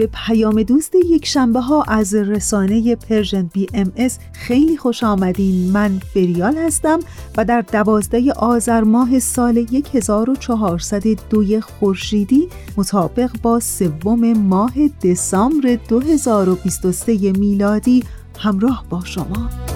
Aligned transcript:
به 0.00 0.08
پیام 0.12 0.62
دوست 0.62 0.94
یک 0.94 1.26
شنبه 1.26 1.60
ها 1.60 1.82
از 1.82 2.14
رسانه 2.14 2.96
Persian 2.96 3.50
BMS 3.52 4.18
خیلی 4.32 4.76
خوش 4.76 5.04
آمدین. 5.04 5.70
من 5.70 5.98
فریال 6.14 6.56
هستم 6.56 7.00
و 7.36 7.44
در 7.44 7.60
دوازده 7.60 8.32
آذر 8.32 8.82
ماه 8.82 9.18
سال 9.18 9.66
1402 9.94 11.60
خورشیدی 11.60 12.48
مطابق 12.76 13.30
با 13.42 13.60
سوم 13.60 14.32
ماه 14.32 14.72
دسامبر 15.04 15.78
2023 15.88 17.32
میلادی 17.32 18.04
همراه 18.38 18.84
با 18.90 19.04
شما. 19.04 19.69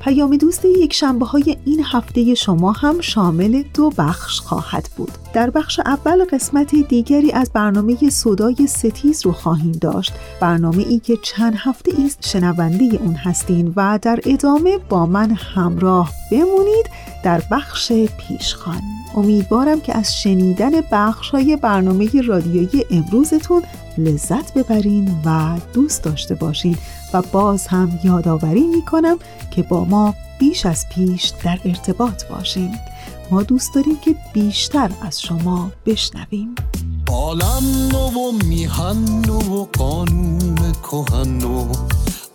پیام 0.00 0.36
دوست 0.36 0.64
یک 0.64 0.92
شنبه 0.92 1.26
های 1.26 1.56
این 1.64 1.84
هفته 1.92 2.34
شما 2.34 2.72
هم 2.72 3.00
شامل 3.00 3.62
دو 3.74 3.90
بخش 3.98 4.40
خواهد 4.40 4.88
بود. 4.96 5.10
در 5.32 5.50
بخش 5.50 5.80
اول 5.80 6.24
قسمت 6.24 6.74
دیگری 6.74 7.32
از 7.32 7.50
برنامه 7.54 8.10
صدای 8.10 8.66
ستیز 8.66 9.26
رو 9.26 9.32
خواهیم 9.32 9.72
داشت. 9.72 10.12
برنامه 10.40 10.82
ای 10.82 10.98
که 10.98 11.16
چند 11.22 11.54
هفته 11.56 11.92
ایست 11.98 12.26
شنونده 12.26 12.84
اون 12.84 13.14
هستین 13.14 13.72
و 13.76 13.98
در 14.02 14.20
ادامه 14.26 14.78
با 14.88 15.06
من 15.06 15.30
همراه 15.30 16.12
بمونید 16.30 16.90
در 17.24 17.42
بخش 17.50 17.92
پیشخان. 17.92 18.82
امیدوارم 19.16 19.80
که 19.80 19.98
از 19.98 20.16
شنیدن 20.22 20.70
بخش 20.92 21.30
های 21.30 21.56
برنامه 21.56 22.20
رادیویی 22.20 22.84
امروزتون 22.90 23.62
لذت 23.98 24.54
ببرین 24.54 25.08
و 25.24 25.58
دوست 25.72 26.04
داشته 26.04 26.34
باشین. 26.34 26.76
و 27.12 27.22
باز 27.22 27.66
هم 27.66 27.98
یادآوری 28.04 28.66
می‌کنم 28.66 29.18
که 29.50 29.62
با 29.62 29.84
ما 29.84 30.14
بیش 30.38 30.66
از 30.66 30.86
پیش 30.94 31.32
در 31.44 31.58
ارتباط 31.64 32.24
باشین. 32.24 32.76
ما 33.30 33.42
دوست 33.42 33.74
داریم 33.74 33.96
که 33.96 34.16
بیشتر 34.32 34.90
از 35.02 35.20
شما 35.20 35.70
بشنویم. 35.86 36.54
عالم 37.08 37.88
نو 37.92 38.08
و 38.08 38.32
میهن 38.46 39.22
نو 39.26 39.38
و 39.38 39.66
قانون 39.78 40.72
کهن 40.82 41.38
نو 41.38 41.72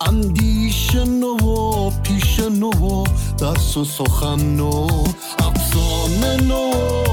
اندیش 0.02 0.96
نو 0.96 1.38
و 1.38 1.90
پیش 2.04 2.40
نو 2.40 2.70
و 2.70 3.04
درس 3.38 3.78
و 3.78 3.86
سخن 3.86 4.56
نو 4.56 4.88
افسانه 5.76 6.36
نو 6.42 6.72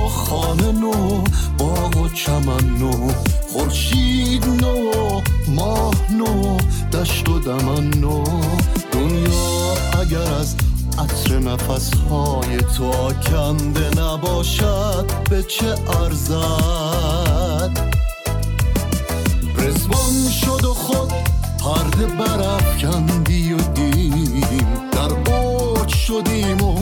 خانه 0.08 0.72
نو 0.72 1.24
باغ 1.58 1.96
و 1.96 2.08
چمن 2.08 2.78
نو. 2.78 3.12
خورشید 3.52 4.44
نو 4.44 5.20
ماه 5.48 5.94
نو 6.12 6.56
دشت 6.92 7.28
و 7.28 7.38
دمن 7.38 7.90
نو. 8.00 8.24
دنیا 8.92 9.74
اگر 10.00 10.34
از 10.40 10.56
عطر 10.98 11.38
نفس 11.38 11.90
های 12.10 12.56
تو 12.76 12.84
آکنده 12.84 14.00
نباشد 14.02 15.06
به 15.30 15.42
چه 15.42 15.74
ارزد؟ 16.02 17.70
رزوان 19.58 20.30
شد 20.40 20.64
و 20.64 20.74
خود 20.74 21.12
پرده 21.58 22.06
برافکندی 22.06 23.52
و 23.52 23.56
دیم 23.56 24.68
در 24.92 25.32
اوج 25.32 25.88
شدیم 25.94 26.62
و 26.62 26.74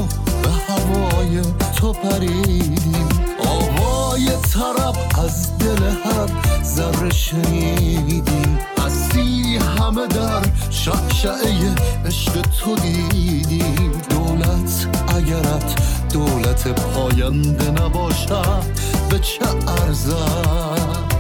به 0.42 0.50
هوای 0.68 1.42
تو 1.80 1.92
پریدیم 1.92 3.08
آوای 3.46 4.26
طرب 4.26 4.96
از 5.24 5.58
دل 5.58 5.82
هر 5.84 6.62
ذره 6.62 7.10
شنیدیم 7.10 8.58
هستی 8.78 9.56
همه 9.56 10.06
در 10.06 10.42
شعشعه 10.70 11.74
عشق 12.06 12.42
تو 12.42 12.74
دیدیم 12.74 13.92
دولت 14.10 14.88
اگرت 15.16 15.74
دولت 16.12 16.68
پاینده 16.68 17.70
نباشد 17.70 18.64
به 19.10 19.18
چه 19.18 19.46
ارزد؟ 19.68 21.10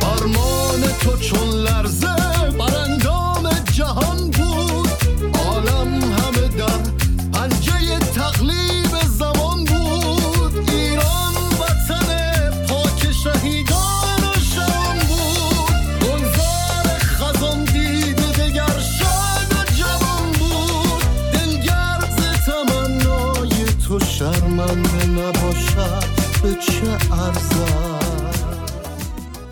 فرمان 0.00 0.82
تو 1.00 1.16
چون 1.16 1.48
لرزه 1.48 2.23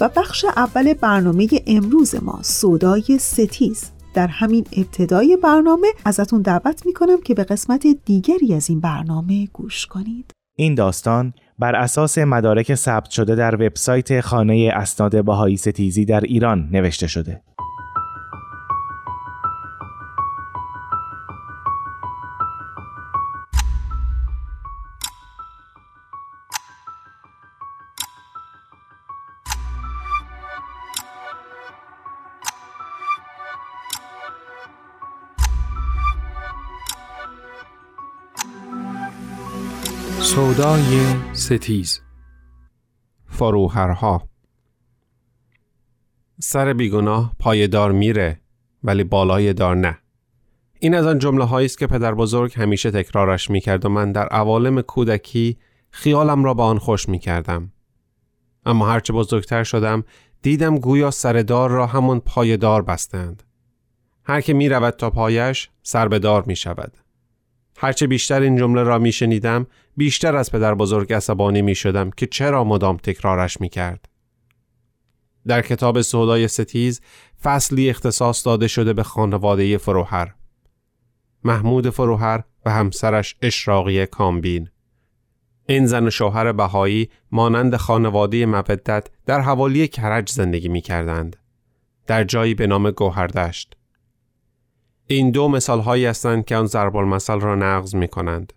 و 0.01 0.09
بخش 0.17 0.45
اول 0.45 0.95
برنامه 0.95 1.49
امروز 1.67 2.15
ما 2.23 2.39
سودای 2.43 3.19
ستیز. 3.21 3.91
در 4.15 4.27
همین 4.27 4.67
ابتدای 4.77 5.39
برنامه 5.43 5.87
ازتون 6.05 6.43
دعوت 6.43 6.87
می‌کنم 6.87 7.21
که 7.25 7.35
به 7.35 7.45
قسمت 7.45 7.87
دیگری 8.05 8.55
از 8.55 8.71
این 8.71 8.81
برنامه 8.81 9.49
گوش 9.53 9.87
کنید. 9.87 10.31
این 10.57 10.75
داستان 10.75 11.33
بر 11.59 11.77
اساس 11.77 12.19
مدارک 12.19 12.75
ثبت 12.75 13.11
شده 13.11 13.35
در 13.35 13.55
وبسایت 13.55 14.21
خانه 14.21 14.73
اسناد 14.75 15.25
بهایی 15.25 15.57
ستیزی 15.57 16.05
در 16.05 16.21
ایران 16.21 16.69
نوشته 16.73 17.07
شده. 17.07 17.43
سودای 40.73 41.15
ستیز 41.33 42.01
فروهرها 43.27 44.29
سر 46.41 46.73
بیگناه 46.73 47.35
پایدار 47.39 47.93
میره 47.93 48.41
ولی 48.85 49.05
بالای 49.05 49.53
دار 49.53 49.77
نه 49.77 49.99
این 50.79 50.95
از 50.95 51.07
آن 51.07 51.19
جمله 51.19 51.45
هایی 51.45 51.67
است 51.67 51.79
که 51.79 51.87
پدر 51.87 52.15
بزرگ 52.15 52.53
همیشه 52.57 52.91
تکرارش 52.91 53.51
می‌کرد 53.51 53.85
و 53.85 53.89
من 53.89 54.13
در 54.13 54.27
عوالم 54.27 54.81
کودکی 54.81 55.59
خیالم 55.91 56.45
را 56.45 56.55
با 56.55 56.65
آن 56.65 56.79
خوش 56.79 57.09
می‌کردم 57.09 57.73
اما 58.67 58.89
هرچه 58.89 59.13
بزرگتر 59.13 59.65
شدم 59.65 60.05
دیدم 60.43 60.79
گویا 60.79 61.11
سردار 61.11 61.71
را 61.71 61.87
همون 61.87 62.21
پایدار 62.21 62.83
بستند. 62.83 63.43
هر 64.25 64.41
که 64.41 64.53
می 64.53 64.69
رود 64.69 64.95
تا 64.95 65.11
پایش 65.11 65.71
سر 65.83 66.09
به 66.09 66.19
دار 66.19 66.45
می 66.47 66.57
شود. 66.57 67.02
هرچه 67.77 68.07
بیشتر 68.07 68.41
این 68.41 68.57
جمله 68.57 68.83
را 68.83 68.99
می 68.99 69.13
شنیدم 69.13 69.67
بیشتر 69.97 70.37
از 70.37 70.53
پدر 70.53 70.75
بزرگ 70.75 71.13
عصبانی 71.13 71.63
می 71.63 71.75
شدم 71.75 72.11
که 72.11 72.27
چرا 72.27 72.65
مدام 72.65 72.97
تکرارش 72.97 73.61
می 73.61 73.69
کرد. 73.69 74.09
در 75.47 75.63
کتاب 75.63 76.01
سودای 76.01 76.49
ستیز 76.49 77.01
فصلی 77.43 77.91
اختصاص 77.91 78.47
داده 78.47 78.69
شده 78.69 78.93
به 78.93 79.03
خانواده 79.03 79.79
فروهر. 79.79 80.35
محمود 81.45 81.91
فروهر 81.91 82.45
و 82.67 82.71
همسرش 82.71 83.37
اشراقی 83.43 84.07
کامبین. 84.07 84.69
این 85.67 85.87
زن 85.87 86.07
و 86.07 86.11
شوهر 86.11 86.53
بهایی 86.53 87.09
مانند 87.33 87.77
خانواده 87.77 88.47
مودت 88.47 89.09
در 89.27 89.41
حوالی 89.41 89.89
کرج 89.89 90.31
زندگی 90.31 90.69
می 90.69 90.81
کردند. 90.81 91.37
در 92.07 92.25
جایی 92.25 92.55
به 92.55 92.67
نام 92.67 92.91
گوهردشت. 92.91 93.77
این 95.07 95.31
دو 95.31 95.49
مثال 95.49 95.81
هایی 95.81 96.07
هستند 96.07 96.45
که 96.45 96.57
آن 96.57 96.67
ضرب 96.67 96.97
المثل 96.97 97.41
را 97.41 97.55
نقض 97.55 97.95
می 97.95 98.09
کنند. 98.09 98.53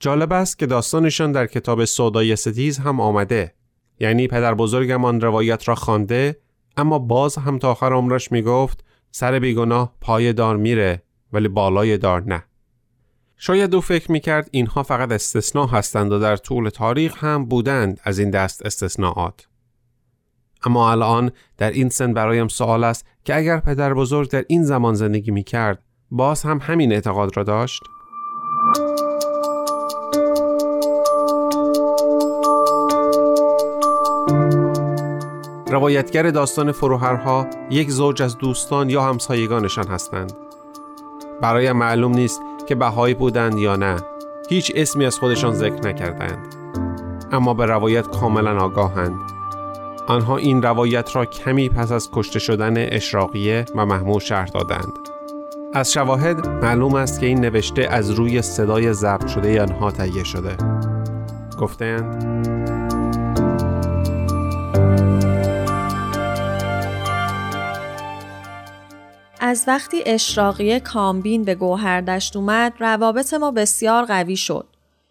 جالب 0.00 0.32
است 0.32 0.58
که 0.58 0.66
داستانشان 0.66 1.32
در 1.32 1.46
کتاب 1.46 1.84
سودای 1.84 2.36
ستیز 2.36 2.78
هم 2.78 3.00
آمده. 3.00 3.54
یعنی 4.00 4.28
پدر 4.28 4.54
بزرگم 4.54 5.04
آن 5.04 5.20
روایت 5.20 5.68
را 5.68 5.74
خوانده 5.74 6.40
اما 6.76 6.98
باز 6.98 7.36
هم 7.36 7.58
تا 7.58 7.70
آخر 7.70 7.92
عمرش 7.92 8.32
می 8.32 8.42
گفت 8.42 8.84
سر 9.10 9.38
بیگناه 9.38 9.94
پای 10.00 10.32
دار 10.32 10.56
میره 10.56 11.02
ولی 11.32 11.48
بالای 11.48 11.98
دار 11.98 12.22
نه. 12.22 12.44
شاید 13.36 13.74
او 13.74 13.80
فکر 13.80 14.12
می 14.12 14.20
کرد 14.20 14.48
اینها 14.52 14.82
فقط 14.82 15.12
استثناء 15.12 15.66
هستند 15.66 16.12
و 16.12 16.18
در 16.18 16.36
طول 16.36 16.68
تاریخ 16.68 17.24
هم 17.24 17.44
بودند 17.44 18.00
از 18.04 18.18
این 18.18 18.30
دست 18.30 18.66
استثناءات. 18.66 19.49
اما 20.64 20.90
الان 20.90 21.30
در 21.58 21.70
این 21.70 21.88
سن 21.88 22.14
برایم 22.14 22.48
سوال 22.48 22.84
است 22.84 23.06
که 23.24 23.36
اگر 23.36 23.60
پدر 23.60 23.94
بزرگ 23.94 24.30
در 24.30 24.44
این 24.48 24.64
زمان 24.64 24.94
زندگی 24.94 25.30
می 25.30 25.42
کرد 25.42 25.82
باز 26.10 26.42
هم 26.42 26.58
همین 26.62 26.92
اعتقاد 26.92 27.36
را 27.36 27.42
داشت؟ 27.42 27.82
روایتگر 35.70 36.30
داستان 36.30 36.72
فروهرها 36.72 37.46
یک 37.70 37.90
زوج 37.90 38.22
از 38.22 38.38
دوستان 38.38 38.90
یا 38.90 39.02
همسایگانشان 39.02 39.86
هستند. 39.86 40.32
برایم 41.40 41.76
معلوم 41.76 42.12
نیست 42.12 42.40
که 42.66 42.74
بهایی 42.74 43.14
بودند 43.14 43.58
یا 43.58 43.76
نه. 43.76 43.96
هیچ 44.48 44.72
اسمی 44.74 45.06
از 45.06 45.18
خودشان 45.18 45.54
ذکر 45.54 45.88
نکردند. 45.88 46.54
اما 47.32 47.54
به 47.54 47.66
روایت 47.66 48.06
کاملا 48.06 48.60
آگاهند. 48.64 49.39
آنها 50.10 50.36
این 50.36 50.62
روایت 50.62 51.16
را 51.16 51.24
کمی 51.24 51.68
پس 51.68 51.92
از 51.92 52.08
کشته 52.12 52.38
شدن 52.38 52.74
اشراقیه 52.76 53.64
و 53.74 53.86
محمود 53.86 54.22
شهر 54.22 54.46
دادند. 54.46 54.92
از 55.74 55.92
شواهد 55.92 56.48
معلوم 56.48 56.94
است 56.94 57.20
که 57.20 57.26
این 57.26 57.40
نوشته 57.40 57.82
از 57.82 58.10
روی 58.10 58.42
صدای 58.42 58.92
ضبط 58.92 59.26
شده 59.26 59.62
آنها 59.62 59.90
تهیه 59.90 60.24
شده. 60.24 60.56
گفتند 61.58 62.24
از 69.40 69.64
وقتی 69.66 70.02
اشراقی 70.06 70.80
کامبین 70.80 71.44
به 71.44 71.54
گوهردشت 71.54 72.36
اومد 72.36 72.72
روابط 72.78 73.34
ما 73.34 73.50
بسیار 73.50 74.04
قوی 74.04 74.36
شد. 74.36 74.66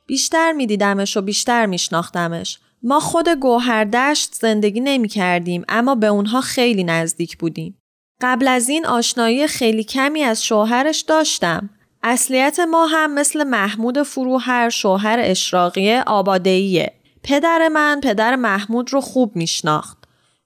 بیشتر 0.05 0.51
میدیدمش 0.51 1.17
و 1.17 1.21
بیشتر 1.21 1.65
میشناختمش. 1.65 2.59
ما 2.83 2.99
خود 2.99 3.29
گوهردشت 3.29 4.35
زندگی 4.35 4.79
نمی 4.79 5.07
کردیم 5.07 5.65
اما 5.69 5.95
به 5.95 6.07
اونها 6.07 6.41
خیلی 6.41 6.83
نزدیک 6.83 7.37
بودیم. 7.37 7.81
قبل 8.21 8.47
از 8.47 8.69
این 8.69 8.85
آشنایی 8.85 9.47
خیلی 9.47 9.83
کمی 9.83 10.21
از 10.21 10.43
شوهرش 10.43 11.01
داشتم. 11.01 11.69
اصلیت 12.03 12.59
ما 12.59 12.85
هم 12.85 13.13
مثل 13.13 13.43
محمود 13.43 14.03
فروهر 14.03 14.69
شوهر 14.69 15.19
اشراقی 15.21 15.95
آبادهیه. 15.95 16.93
پدر 17.23 17.67
من 17.67 17.99
پدر 18.03 18.35
محمود 18.35 18.93
رو 18.93 19.01
خوب 19.01 19.35
میشناخت. 19.35 19.97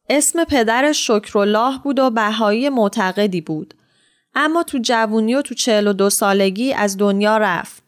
اسم 0.10 0.44
پدرش 0.44 1.08
شکرالله 1.08 1.80
بود 1.84 2.00
و 2.00 2.10
بهایی 2.10 2.70
معتقدی 2.70 3.42
بود. 3.42 3.74
اما 4.36 4.64
تو 4.64 4.78
جوونی 4.78 5.36
و 5.36 5.42
تو 5.42 5.56
چهل 5.56 5.88
و 5.88 5.94
دو 5.94 6.10
سالگی 6.10 6.74
از 6.74 6.98
دنیا 6.98 7.38
رفت. 7.38 7.84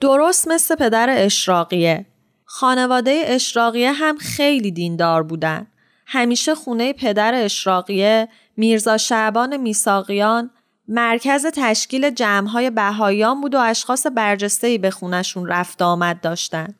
درست 0.00 0.48
مثل 0.48 0.74
پدر 0.74 1.06
اشراقیه. 1.10 2.06
خانواده 2.50 3.24
اشراقیه 3.26 3.92
هم 3.92 4.16
خیلی 4.16 4.70
دیندار 4.70 5.22
بودن. 5.22 5.66
همیشه 6.06 6.54
خونه 6.54 6.92
پدر 6.92 7.34
اشراقیه 7.34 8.28
میرزا 8.56 8.96
شعبان 8.96 9.56
میساقیان 9.56 10.50
مرکز 10.88 11.46
تشکیل 11.46 12.10
جمعهای 12.10 12.70
بهاییان 12.70 13.40
بود 13.40 13.54
و 13.54 13.58
اشخاص 13.58 14.06
برجستهی 14.14 14.78
به 14.78 14.90
خونشون 14.90 15.46
رفت 15.46 15.82
آمد 15.82 16.20
داشتن. 16.20 16.74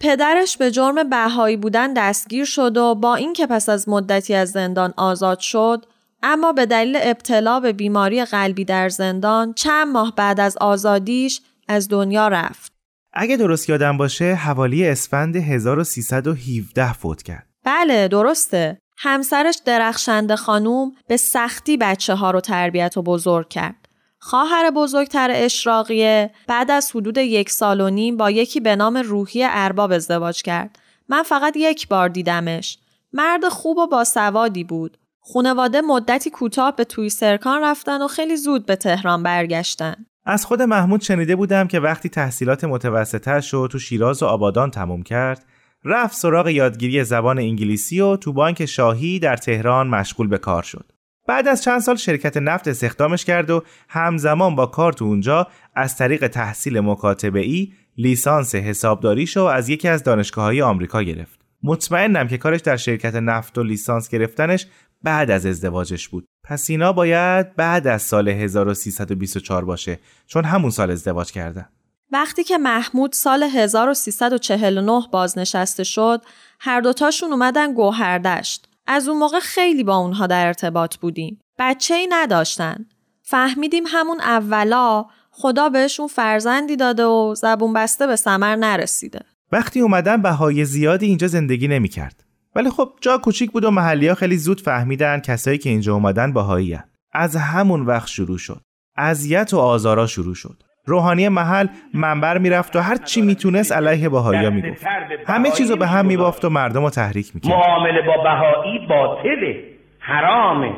پدرش 0.00 0.56
به 0.56 0.70
جرم 0.70 1.08
بهایی 1.10 1.56
بودن 1.56 1.92
دستگیر 1.92 2.44
شد 2.44 2.76
و 2.76 2.94
با 2.94 3.14
اینکه 3.14 3.46
پس 3.46 3.68
از 3.68 3.88
مدتی 3.88 4.34
از 4.34 4.50
زندان 4.50 4.94
آزاد 4.96 5.38
شد 5.38 5.86
اما 6.22 6.52
به 6.52 6.66
دلیل 6.66 6.98
ابتلا 7.02 7.60
به 7.60 7.72
بیماری 7.72 8.24
قلبی 8.24 8.64
در 8.64 8.88
زندان 8.88 9.52
چند 9.52 9.88
ماه 9.88 10.14
بعد 10.16 10.40
از 10.40 10.56
آزادیش 10.56 11.40
از 11.68 11.88
دنیا 11.88 12.28
رفت. 12.28 12.73
اگه 13.16 13.36
درست 13.36 13.68
یادم 13.68 13.96
باشه 13.96 14.34
حوالی 14.34 14.88
اسفند 14.88 15.36
1317 15.36 16.92
فوت 16.92 17.22
کرد. 17.22 17.46
بله 17.64 18.08
درسته. 18.08 18.78
همسرش 18.96 19.58
درخشنده 19.64 20.36
خانوم 20.36 20.92
به 21.08 21.16
سختی 21.16 21.76
بچه 21.76 22.14
ها 22.14 22.30
رو 22.30 22.40
تربیت 22.40 22.96
و 22.96 23.02
بزرگ 23.02 23.48
کرد. 23.48 23.88
خواهر 24.18 24.70
بزرگتر 24.70 25.30
اشراقیه 25.34 26.30
بعد 26.46 26.70
از 26.70 26.90
حدود 26.96 27.18
یک 27.18 27.50
سال 27.50 27.80
و 27.80 27.90
نیم 27.90 28.16
با 28.16 28.30
یکی 28.30 28.60
به 28.60 28.76
نام 28.76 28.96
روحی 28.96 29.44
ارباب 29.44 29.92
ازدواج 29.92 30.42
کرد. 30.42 30.78
من 31.08 31.22
فقط 31.22 31.56
یک 31.56 31.88
بار 31.88 32.08
دیدمش. 32.08 32.78
مرد 33.12 33.48
خوب 33.48 33.78
و 33.78 33.86
باسوادی 33.86 34.64
بود. 34.64 34.98
خونواده 35.20 35.80
مدتی 35.80 36.30
کوتاه 36.30 36.76
به 36.76 36.84
توی 36.84 37.10
سرکان 37.10 37.62
رفتن 37.62 38.02
و 38.02 38.08
خیلی 38.08 38.36
زود 38.36 38.66
به 38.66 38.76
تهران 38.76 39.22
برگشتن. 39.22 40.06
از 40.26 40.46
خود 40.46 40.62
محمود 40.62 41.00
شنیده 41.00 41.36
بودم 41.36 41.68
که 41.68 41.80
وقتی 41.80 42.08
تحصیلات 42.08 42.64
متوسطه 42.64 43.40
رو 43.50 43.68
تو 43.68 43.78
شیراز 43.78 44.22
و 44.22 44.26
آبادان 44.26 44.70
تموم 44.70 45.02
کرد 45.02 45.46
رفت 45.84 46.16
سراغ 46.16 46.48
یادگیری 46.48 47.04
زبان 47.04 47.38
انگلیسی 47.38 48.00
و 48.00 48.16
تو 48.16 48.32
بانک 48.32 48.66
شاهی 48.66 49.18
در 49.18 49.36
تهران 49.36 49.86
مشغول 49.86 50.28
به 50.28 50.38
کار 50.38 50.62
شد. 50.62 50.92
بعد 51.28 51.48
از 51.48 51.62
چند 51.62 51.80
سال 51.80 51.96
شرکت 51.96 52.36
نفت 52.36 52.68
استخدامش 52.68 53.24
کرد 53.24 53.50
و 53.50 53.62
همزمان 53.88 54.56
با 54.56 54.66
کار 54.66 54.92
تو 54.92 55.04
اونجا 55.04 55.46
از 55.74 55.96
طریق 55.96 56.26
تحصیل 56.26 56.80
مکاتبه 56.80 57.40
ای 57.40 57.72
لیسانس 57.96 58.54
حسابداریشو 58.54 59.44
از 59.44 59.68
یکی 59.68 59.88
از 59.88 60.02
دانشگاه 60.02 60.44
های 60.44 60.62
آمریکا 60.62 61.02
گرفت. 61.02 61.40
مطمئنم 61.62 62.28
که 62.28 62.38
کارش 62.38 62.60
در 62.60 62.76
شرکت 62.76 63.14
نفت 63.14 63.58
و 63.58 63.62
لیسانس 63.62 64.08
گرفتنش 64.08 64.66
بعد 65.02 65.30
از 65.30 65.46
ازدواجش 65.46 66.08
بود. 66.08 66.26
پس 66.44 66.70
اینا 66.70 66.92
باید 66.92 67.56
بعد 67.56 67.86
از 67.86 68.02
سال 68.02 68.28
1324 68.28 69.64
باشه 69.64 69.98
چون 70.26 70.44
همون 70.44 70.70
سال 70.70 70.90
ازدواج 70.90 71.32
کردن. 71.32 71.68
وقتی 72.12 72.44
که 72.44 72.58
محمود 72.58 73.12
سال 73.12 73.42
1349 73.42 75.02
بازنشسته 75.12 75.84
شد، 75.84 76.22
هر 76.60 76.80
دوتاشون 76.80 77.32
اومدن 77.32 77.74
گوهردشت. 77.74 78.68
از 78.86 79.08
اون 79.08 79.18
موقع 79.18 79.40
خیلی 79.40 79.84
با 79.84 79.96
اونها 79.96 80.26
در 80.26 80.46
ارتباط 80.46 80.96
بودیم. 80.96 81.40
بچه 81.58 81.94
ای 81.94 82.06
نداشتن. 82.10 82.86
فهمیدیم 83.22 83.84
همون 83.86 84.20
اولا 84.20 85.04
خدا 85.30 85.68
بهشون 85.68 86.06
فرزندی 86.06 86.76
داده 86.76 87.04
و 87.04 87.34
زبون 87.34 87.72
بسته 87.72 88.06
به 88.06 88.16
سمر 88.16 88.56
نرسیده. 88.56 89.20
وقتی 89.52 89.80
اومدن 89.80 90.22
بهای 90.22 90.64
زیادی 90.64 91.06
اینجا 91.06 91.26
زندگی 91.26 91.68
نمی‌کرد. 91.68 92.23
ولی 92.56 92.70
خب 92.70 92.88
جا 93.00 93.18
کوچیک 93.18 93.50
بود 93.50 93.64
و 93.64 93.70
محلی 93.70 94.08
ها 94.08 94.14
خیلی 94.14 94.36
زود 94.36 94.60
فهمیدن 94.60 95.20
کسایی 95.20 95.58
که 95.58 95.70
اینجا 95.70 95.94
اومدن 95.94 96.32
باهایی 96.32 96.78
از 97.12 97.36
همون 97.36 97.86
وقت 97.86 98.08
شروع 98.08 98.38
شد. 98.38 98.60
اذیت 98.96 99.54
و 99.54 99.58
آزارا 99.58 100.06
شروع 100.06 100.34
شد. 100.34 100.62
روحانی 100.86 101.28
محل 101.28 101.66
منبر 101.94 102.38
می‌رفت 102.38 102.76
و 102.76 102.80
هر 102.80 102.96
چی 102.96 103.22
می‌تونست 103.22 103.72
علیه 103.72 104.08
بهایی 104.08 104.50
می‌گفت. 104.50 104.84
همه 105.26 105.50
چیزو 105.50 105.76
به 105.76 105.86
هم 105.86 106.06
میبافت 106.06 106.44
و 106.44 106.50
مردم 106.50 106.82
رو 106.82 106.90
تحریک 106.90 107.34
می‌کرد. 107.34 107.52
معامله 107.52 108.02
با 108.06 108.22
بهایی 108.22 108.86
باطله 108.86 109.64
حرامه. 109.98 110.72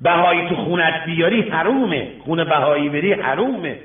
بهایی 0.00 0.48
تو 0.48 0.54
خونت 0.54 0.94
بیاری 1.06 1.50
حرومه. 1.50 2.12
خونه 2.24 2.44
بهایی 2.44 2.88
بری 2.88 3.12
حرومه. 3.12 3.78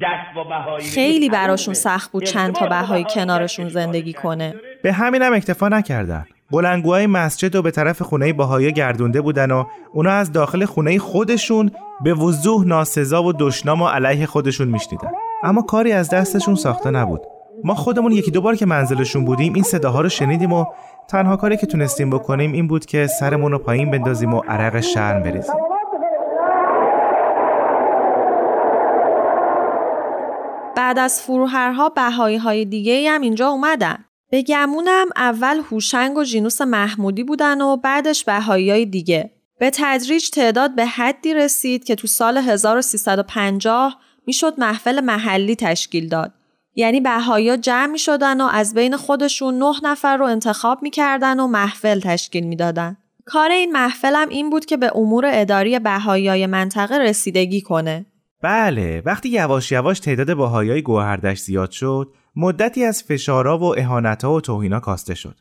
دست 0.00 0.34
با 0.34 0.44
بهایی 0.44 0.86
خیلی 0.86 1.30
براشون 1.30 1.74
سخت 1.74 2.12
بود 2.12 2.24
چند 2.24 2.52
تا 2.52 2.66
بهایی 2.66 3.04
کنارشون 3.14 3.68
زندگی 3.68 4.12
کنه. 4.12 4.54
به 4.82 4.92
همینم 4.92 5.32
اکتفا 5.32 5.68
نکردن. 5.68 6.26
بلنگوهای 6.50 7.06
مسجد 7.06 7.56
رو 7.56 7.62
به 7.62 7.70
طرف 7.70 8.02
خونه 8.02 8.32
باهایی 8.32 8.72
گردونده 8.72 9.20
بودن 9.20 9.50
و 9.50 9.64
اونا 9.92 10.10
از 10.10 10.32
داخل 10.32 10.64
خونه 10.64 10.98
خودشون 10.98 11.70
به 12.04 12.14
وضوح 12.14 12.66
ناسزا 12.66 13.22
و 13.22 13.32
دشنام 13.32 13.82
و 13.82 13.88
علیه 13.88 14.26
خودشون 14.26 14.68
میشنیدن. 14.68 15.10
اما 15.42 15.62
کاری 15.62 15.92
از 15.92 16.10
دستشون 16.10 16.54
ساخته 16.54 16.90
نبود. 16.90 17.20
ما 17.64 17.74
خودمون 17.74 18.12
یکی 18.12 18.30
دو 18.30 18.40
بار 18.40 18.56
که 18.56 18.66
منزلشون 18.66 19.24
بودیم 19.24 19.54
این 19.54 19.62
صداها 19.62 20.00
رو 20.00 20.08
شنیدیم 20.08 20.52
و 20.52 20.64
تنها 21.08 21.36
کاری 21.36 21.56
که 21.56 21.66
تونستیم 21.66 22.10
بکنیم 22.10 22.52
این 22.52 22.68
بود 22.68 22.86
که 22.86 23.06
سرمون 23.06 23.52
رو 23.52 23.58
پایین 23.58 23.90
بندازیم 23.90 24.34
و 24.34 24.42
عرق 24.48 24.80
شرم 24.80 25.22
بریزیم. 25.22 25.54
بعد 30.76 30.98
از 30.98 31.22
فروهرها 31.22 31.88
بهایی 31.88 32.36
های 32.36 32.64
دیگه 32.64 33.10
هم 33.10 33.20
اینجا 33.20 33.48
اومدن. 33.48 34.04
به 34.30 34.42
گمونم 34.42 35.06
اول 35.16 35.60
هوشنگ 35.70 36.18
و 36.18 36.24
جینوس 36.24 36.60
محمودی 36.60 37.24
بودن 37.24 37.60
و 37.60 37.76
بعدش 37.76 38.24
بهایی 38.24 38.70
های 38.70 38.86
دیگه. 38.86 39.30
به 39.58 39.70
تدریج 39.74 40.30
تعداد 40.30 40.74
به 40.74 40.86
حدی 40.86 41.34
رسید 41.34 41.84
که 41.84 41.94
تو 41.94 42.06
سال 42.06 42.38
1350 42.38 43.98
می‌شد 44.26 44.54
محفل 44.58 45.00
محلی 45.00 45.56
تشکیل 45.56 46.08
داد. 46.08 46.32
یعنی 46.74 47.00
بهایی 47.00 47.56
جمع 47.56 47.86
می 47.86 47.98
شدن 47.98 48.40
و 48.40 48.44
از 48.44 48.74
بین 48.74 48.96
خودشون 48.96 49.58
نه 49.58 49.74
نفر 49.82 50.16
رو 50.16 50.24
انتخاب 50.24 50.82
می‌کردن 50.82 51.40
و 51.40 51.46
محفل 51.46 52.00
تشکیل 52.00 52.46
می‌دادن. 52.46 52.96
کار 53.24 53.50
این 53.50 53.72
محفلم 53.72 54.28
این 54.28 54.50
بود 54.50 54.64
که 54.64 54.76
به 54.76 54.90
امور 54.94 55.24
اداری 55.32 55.78
بهایی 55.78 56.46
منطقه 56.46 56.98
رسیدگی 56.98 57.60
کنه. 57.60 58.06
بله 58.42 59.02
وقتی 59.06 59.28
یواش 59.28 59.72
یواش 59.72 60.00
تعداد 60.00 60.34
باهایی 60.34 60.82
گوهردش 60.82 61.38
زیاد 61.38 61.70
شد 61.70 62.12
مدتی 62.36 62.84
از 62.84 63.02
فشارا 63.02 63.58
و 63.58 63.78
اهانتها 63.78 64.34
و 64.34 64.40
توهینا 64.40 64.80
کاسته 64.80 65.14
شد. 65.14 65.36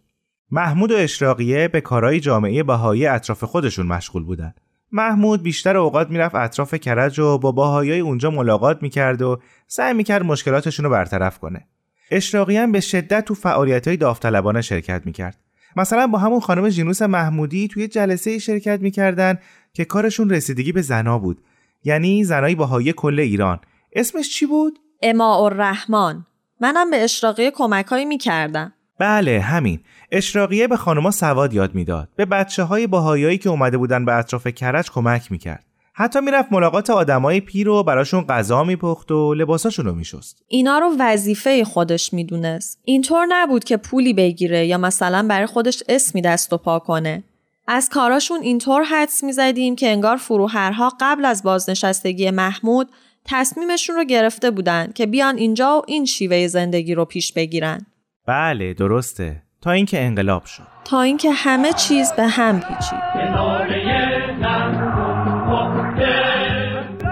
محمود 0.51 0.91
و 0.91 0.95
اشراقیه 0.95 1.67
به 1.67 1.81
کارهای 1.81 2.19
جامعه 2.19 2.63
بهایی 2.63 3.07
اطراف 3.07 3.43
خودشون 3.43 3.85
مشغول 3.85 4.23
بودن. 4.23 4.53
محمود 4.91 5.43
بیشتر 5.43 5.77
اوقات 5.77 6.09
می‌رفت 6.09 6.35
اطراف 6.35 6.73
کرج 6.73 7.19
و 7.19 7.37
با 7.37 7.51
باهایی 7.51 7.99
اونجا 7.99 8.31
ملاقات 8.31 8.83
می‌کرد 8.83 9.21
و 9.21 9.41
سعی 9.67 9.93
می‌کرد 9.93 10.23
مشکلاتشون 10.23 10.85
رو 10.85 10.91
برطرف 10.91 11.39
کنه. 11.39 11.67
اشراقی 12.11 12.57
هم 12.57 12.71
به 12.71 12.79
شدت 12.79 13.25
تو 13.25 13.33
فعالیت 13.33 13.87
های 13.87 13.97
داوطلبانه 13.97 14.61
شرکت 14.61 15.01
می‌کرد. 15.05 15.39
مثلا 15.75 16.07
با 16.07 16.17
همون 16.17 16.39
خانم 16.39 16.69
جینوس 16.69 17.01
محمودی 17.01 17.67
توی 17.67 17.87
جلسه 17.87 18.39
شرکت 18.39 18.81
می‌کردن 18.81 19.39
که 19.73 19.85
کارشون 19.85 20.29
رسیدگی 20.29 20.71
به 20.71 20.81
زنا 20.81 21.19
بود. 21.19 21.41
یعنی 21.83 22.23
زنای 22.23 22.55
باهایی 22.55 22.93
کل 22.93 23.19
ایران. 23.19 23.59
اسمش 23.93 24.29
چی 24.29 24.45
بود؟ 24.45 24.79
اما 25.01 25.45
الرحمن 25.45 26.25
منم 26.61 26.91
به 26.91 27.03
اشراقیه 27.03 27.51
کمکهایی 27.51 28.05
می‌کردم. 28.05 28.73
بله 28.99 29.39
همین. 29.39 29.79
اشراقیه 30.11 30.67
به 30.67 30.77
خانما 30.77 31.11
سواد 31.11 31.53
یاد 31.53 31.75
می‌داد. 31.75 32.09
به 32.15 32.25
بچه 32.25 32.63
های 32.63 32.87
باهایی 32.87 33.37
که 33.37 33.49
اومده 33.49 33.77
بودن 33.77 34.05
به 34.05 34.13
اطراف 34.13 34.47
کرج 34.47 34.91
کمک 34.91 35.31
می‌کرد. 35.31 35.65
حتی 35.93 36.19
می‌رفت 36.19 36.51
ملاقات 36.51 36.89
آدمای 36.89 37.41
پیر 37.41 37.69
و 37.69 37.83
براشون 37.83 38.25
غذا 38.27 38.63
میپخت 38.63 39.11
و 39.11 39.33
لباساشون 39.33 39.85
رو 39.85 39.95
میشست. 39.95 40.43
اینا 40.47 40.79
رو 40.79 40.95
وظیفه 40.99 41.63
خودش 41.63 42.13
می‌دونست. 42.13 42.79
اینطور 42.83 43.25
نبود 43.29 43.63
که 43.63 43.77
پولی 43.77 44.13
بگیره 44.13 44.65
یا 44.65 44.77
مثلا 44.77 45.27
برای 45.29 45.45
خودش 45.45 45.83
اسمی 45.89 46.21
دست 46.21 46.53
و 46.53 46.57
پا 46.57 46.79
کنه. 46.79 47.23
از 47.67 47.89
کاراشون 47.89 48.41
اینطور 48.41 48.83
حدس 48.83 49.23
می‌زدیم 49.23 49.75
که 49.75 49.91
انگار 49.91 50.17
فروهرها 50.17 50.93
قبل 50.99 51.25
از 51.25 51.43
بازنشستگی 51.43 52.31
محمود 52.31 52.89
تصمیمشون 53.25 53.95
رو 53.95 54.03
گرفته 54.03 54.51
بودن 54.51 54.91
که 54.95 55.05
بیان 55.05 55.37
اینجا 55.37 55.77
و 55.77 55.81
این 55.87 56.05
شیوه 56.05 56.47
زندگی 56.47 56.95
رو 56.95 57.05
پیش 57.05 57.33
بگیرن. 57.33 57.85
بله 58.25 58.73
درسته 58.73 59.41
تا 59.61 59.71
اینکه 59.71 60.03
انقلاب 60.03 60.45
شد. 60.45 60.63
تا 60.85 61.01
اینکه 61.01 61.31
همه 61.31 61.73
چیز 61.73 62.11
به 62.11 62.27
هم 62.27 62.59
پیچید. 62.59 62.99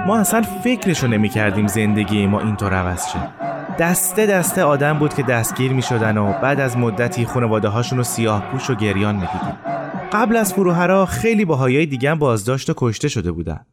ما 0.08 0.18
اصلا 0.18 0.42
فکرشو 0.42 1.08
نمی 1.08 1.30
کردیم 1.30 1.68
زندگی 1.68 2.28
ما 2.28 2.40
اینطور 2.40 2.74
عوض 2.74 3.08
شد. 3.08 3.30
دسته 3.80 4.26
دسته 4.26 4.64
آدم 4.64 5.00
بود 5.00 5.14
که 5.14 5.24
دستگیر 5.24 5.74
می 5.74 5.82
شدن 5.82 6.18
و 6.18 6.34
بعد 6.34 6.60
از 6.60 6.78
مدتی 6.78 7.26
خانواده 7.26 7.68
هاشون 7.68 7.98
رو 7.98 8.04
سیاه 8.04 8.52
پوش 8.52 8.70
و 8.70 8.76
گریان 8.76 9.16
می 9.16 9.22
دیدیم. 9.22 9.58
قبل 10.12 10.36
از 10.36 10.54
فروهرا 10.54 11.06
خیلی 11.06 11.46
باهایی 11.46 11.86
دیگه 11.86 12.16
بازداشت 12.16 12.70
و 12.70 12.74
کشته 12.78 13.08
شده 13.08 13.32
بودن. 13.32 13.66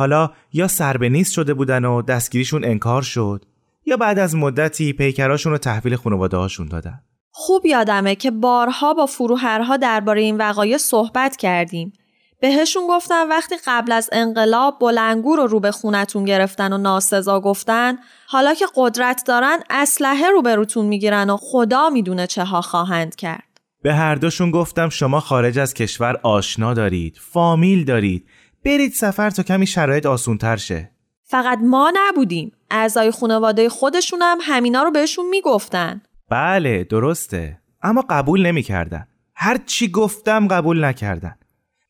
حالا 0.00 0.30
یا 0.52 0.68
سر 0.68 0.96
به 0.96 1.08
نیست 1.08 1.32
شده 1.32 1.54
بودن 1.54 1.84
و 1.84 2.02
دستگیریشون 2.02 2.64
انکار 2.64 3.02
شد 3.02 3.44
یا 3.86 3.96
بعد 3.96 4.18
از 4.18 4.34
مدتی 4.34 4.92
پیکراشون 4.92 5.52
رو 5.52 5.58
تحویل 5.58 5.96
خانواده 5.96 6.36
هاشون 6.36 6.68
دادن. 6.68 7.00
خوب 7.30 7.66
یادمه 7.66 8.14
که 8.14 8.30
بارها 8.30 8.94
با 8.94 9.06
فروهرها 9.06 9.76
درباره 9.76 10.20
این 10.20 10.36
وقایع 10.36 10.76
صحبت 10.76 11.36
کردیم. 11.36 11.92
بهشون 12.40 12.82
گفتم 12.88 13.26
وقتی 13.30 13.54
قبل 13.66 13.92
از 13.92 14.08
انقلاب 14.12 14.78
بلنگو 14.80 15.36
رو 15.36 15.46
رو 15.46 15.60
به 15.60 15.70
خونتون 15.70 16.24
گرفتن 16.24 16.72
و 16.72 16.78
ناسزا 16.78 17.40
گفتن 17.40 17.98
حالا 18.26 18.54
که 18.54 18.66
قدرت 18.76 19.22
دارن 19.26 19.58
اسلحه 19.70 20.30
رو 20.30 20.42
به 20.42 20.54
روتون 20.54 20.86
می‌گیرن 20.86 21.30
و 21.30 21.36
خدا 21.36 21.90
می‌دونه 21.90 22.26
چه 22.26 22.44
ها 22.44 22.60
خواهند 22.60 23.16
کرد. 23.16 23.42
به 23.82 23.94
هر 23.94 24.14
دوشون 24.14 24.50
گفتم 24.50 24.88
شما 24.88 25.20
خارج 25.20 25.58
از 25.58 25.74
کشور 25.74 26.20
آشنا 26.22 26.74
دارید 26.74 27.18
فامیل 27.20 27.84
دارید 27.84 28.26
برید 28.64 28.92
سفر 28.92 29.30
تا 29.30 29.42
کمی 29.42 29.66
شرایط 29.66 30.06
آسونتر 30.06 30.56
شه. 30.56 30.90
فقط 31.24 31.58
ما 31.62 31.92
نبودیم. 31.96 32.52
اعضای 32.70 33.10
خانواده 33.10 33.68
خودشون 33.68 34.22
هم 34.22 34.38
همینا 34.42 34.82
رو 34.82 34.90
بهشون 34.90 35.28
می‌گفتن. 35.28 36.02
بله 36.30 36.84
درسته. 36.84 37.58
اما 37.82 38.04
قبول 38.10 38.46
نمی‌کردن. 38.46 39.06
هر 39.34 39.56
چی 39.66 39.88
گفتم 39.88 40.48
قبول 40.48 40.84
نکردن. 40.84 41.34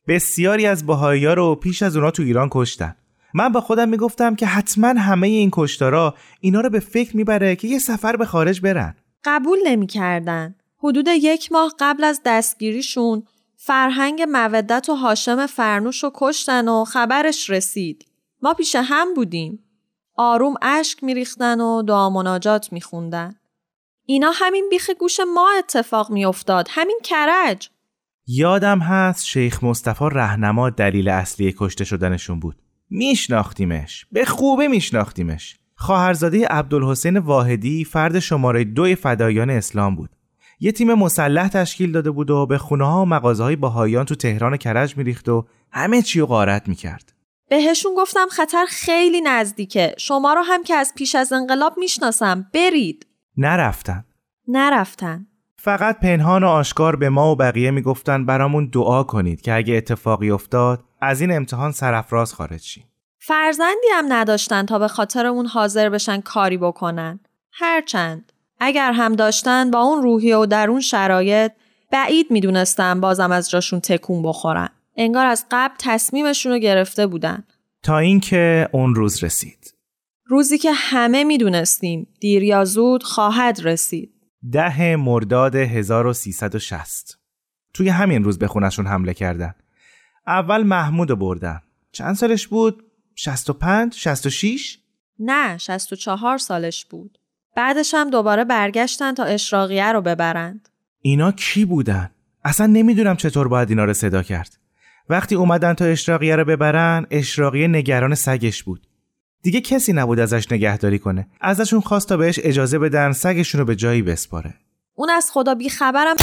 بسیاری 0.07 0.65
از 0.65 0.85
باهایی 0.85 1.25
رو 1.25 1.55
پیش 1.55 1.83
از 1.83 1.97
اونا 1.97 2.11
تو 2.11 2.23
ایران 2.23 2.47
کشتن. 2.51 2.95
من 3.33 3.49
با 3.49 3.61
خودم 3.61 3.89
می‌گفتم 3.89 4.35
که 4.35 4.45
حتما 4.45 4.87
همه 4.87 5.27
این 5.27 5.49
کشتارا 5.53 6.15
اینا 6.39 6.61
رو 6.61 6.69
به 6.69 6.79
فکر 6.79 7.17
می‌بره 7.17 7.55
که 7.55 7.67
یه 7.67 7.79
سفر 7.79 8.15
به 8.15 8.25
خارج 8.25 8.61
برن. 8.61 8.95
قبول 9.23 9.59
نمی‌کردن. 9.65 10.55
حدود 10.77 11.07
یک 11.07 11.51
ماه 11.51 11.73
قبل 11.79 12.03
از 12.03 12.21
دستگیریشون 12.25 13.23
فرهنگ 13.63 14.21
مودت 14.21 14.89
و 14.89 14.95
هاشم 14.95 15.45
فرنوش 15.45 16.03
رو 16.03 16.11
کشتن 16.13 16.67
و 16.67 16.85
خبرش 16.85 17.49
رسید. 17.49 18.05
ما 18.41 18.53
پیش 18.53 18.75
هم 18.75 19.13
بودیم. 19.13 19.59
آروم 20.15 20.53
اشک 20.61 21.03
میریختن 21.03 21.61
و 21.61 21.81
دعا 21.81 22.09
مناجات 22.09 22.73
میخوندن. 22.73 23.35
اینا 24.05 24.31
همین 24.33 24.67
بیخ 24.69 24.89
گوش 24.99 25.19
ما 25.33 25.49
اتفاق 25.59 26.11
میافتاد 26.11 26.67
همین 26.69 26.99
کرج 27.03 27.69
یادم 28.27 28.79
هست 28.79 29.25
شیخ 29.25 29.63
مصطفی 29.63 30.05
رهنما 30.11 30.69
دلیل 30.69 31.09
اصلی 31.09 31.55
کشته 31.57 31.83
شدنشون 31.83 32.39
بود 32.39 32.55
میشناختیمش 32.89 34.05
به 34.11 34.25
خوبه 34.25 34.67
میشناختیمش 34.67 35.57
خواهرزاده 35.75 36.47
عبدالحسین 36.47 37.17
واحدی 37.17 37.85
فرد 37.85 38.19
شماره 38.19 38.63
دوی 38.63 38.95
فدایان 38.95 39.49
اسلام 39.49 39.95
بود 39.95 40.09
یه 40.63 40.71
تیم 40.71 40.93
مسلح 40.93 41.47
تشکیل 41.47 41.91
داده 41.91 42.11
بود 42.11 42.29
و 42.29 42.45
به 42.45 42.57
خونه 42.57 42.85
ها 42.85 43.01
و 43.01 43.05
مغازه 43.05 43.43
های 43.43 43.55
باهایان 43.55 44.05
تو 44.05 44.15
تهران 44.15 44.57
کرج 44.57 44.97
میریخت 44.97 45.29
و 45.29 45.45
همه 45.71 46.01
چی 46.01 46.19
رو 46.19 46.25
غارت 46.25 46.67
می‌کرد. 46.67 47.13
بهشون 47.49 47.95
گفتم 47.97 48.27
خطر 48.31 48.65
خیلی 48.69 49.21
نزدیکه. 49.21 49.95
شما 49.97 50.33
رو 50.33 50.41
هم 50.41 50.63
که 50.63 50.75
از 50.75 50.93
پیش 50.95 51.15
از 51.15 51.33
انقلاب 51.33 51.73
می‌شناسم. 51.77 52.47
برید. 52.53 53.07
نرفتن. 53.37 54.05
نرفتن. 54.47 55.27
فقط 55.57 55.99
پنهان 55.99 56.43
و 56.43 56.47
آشکار 56.47 56.95
به 56.95 57.09
ما 57.09 57.31
و 57.31 57.35
بقیه 57.35 57.71
می‌گفتن 57.71 58.25
برامون 58.25 58.69
دعا 58.73 59.03
کنید 59.03 59.41
که 59.41 59.53
اگه 59.53 59.73
اتفاقی 59.73 60.31
افتاد 60.31 60.83
از 61.01 61.21
این 61.21 61.31
امتحان 61.31 61.71
سرفراز 61.71 62.33
خارج 62.33 62.61
شیم. 62.61 62.83
فرزندی 63.19 63.87
هم 63.93 64.05
نداشتن 64.09 64.65
تا 64.65 64.79
به 64.79 64.87
خاطر 64.87 65.25
اون 65.25 65.45
حاضر 65.45 65.89
بشن 65.89 66.21
کاری 66.21 66.57
بکنن. 66.57 67.19
هرچند 67.51 68.31
اگر 68.63 68.91
هم 68.91 69.15
داشتن 69.15 69.71
با 69.71 69.79
اون 69.81 70.01
روحیه 70.01 70.37
و 70.37 70.45
در 70.45 70.69
اون 70.69 70.81
شرایط 70.81 71.51
بعید 71.91 72.31
می‌دونستم 72.31 73.01
بازم 73.01 73.31
از 73.31 73.49
جاشون 73.49 73.79
تکون 73.79 74.23
بخورن. 74.23 74.69
انگار 74.97 75.25
از 75.25 75.45
قبل 75.51 75.75
تصمیمشون 75.79 76.51
رو 76.51 76.59
گرفته 76.59 77.07
بودن. 77.07 77.43
تا 77.83 77.97
اینکه 77.97 78.69
اون 78.71 78.95
روز 78.95 79.23
رسید. 79.23 79.75
روزی 80.25 80.57
که 80.57 80.71
همه 80.71 81.23
می‌دونستیم 81.23 82.07
دیر 82.19 82.43
یا 82.43 82.65
زود 82.65 83.03
خواهد 83.03 83.59
رسید. 83.63 84.13
ده 84.51 84.95
مرداد 84.95 85.55
1360 85.55 87.17
توی 87.73 87.89
همین 87.89 88.23
روز 88.23 88.39
به 88.39 88.47
خونشون 88.47 88.87
حمله 88.87 89.13
کردن. 89.13 89.53
اول 90.27 90.63
محمود 90.63 91.19
بردن. 91.19 91.61
چند 91.91 92.15
سالش 92.15 92.47
بود؟ 92.47 92.83
65 93.15 93.93
66 93.93 94.79
نه 95.19 95.57
64 95.57 96.37
سالش 96.37 96.85
بود. 96.85 97.17
بعدش 97.55 97.93
هم 97.93 98.09
دوباره 98.09 98.43
برگشتن 98.43 99.13
تا 99.13 99.23
اشراقیه 99.23 99.91
رو 99.91 100.01
ببرند. 100.01 100.69
اینا 101.01 101.31
کی 101.31 101.65
بودن؟ 101.65 102.11
اصلا 102.43 102.65
نمی‌دونم 102.65 103.15
چطور 103.15 103.47
باید 103.47 103.69
اینا 103.69 103.85
رو 103.85 103.93
صدا 103.93 104.23
کرد. 104.23 104.57
وقتی 105.09 105.35
اومدن 105.35 105.73
تا 105.73 105.85
اشراقیه 105.85 106.35
رو 106.35 106.45
ببرن، 106.45 107.07
اشراقیه 107.11 107.67
نگران 107.67 108.15
سگش 108.15 108.63
بود. 108.63 108.87
دیگه 109.43 109.61
کسی 109.61 109.93
نبود 109.93 110.19
ازش 110.19 110.51
نگهداری 110.51 110.99
کنه. 110.99 111.27
ازشون 111.41 111.81
خواست 111.81 112.09
تا 112.09 112.17
بهش 112.17 112.39
اجازه 112.43 112.79
بدن 112.79 113.11
سگشون 113.11 113.59
رو 113.59 113.65
به 113.65 113.75
جایی 113.75 114.01
بسپاره. 114.01 114.53
اون 114.95 115.09
از 115.09 115.31
خدا 115.31 115.55
بی 115.55 115.69
خبرم 115.69 116.15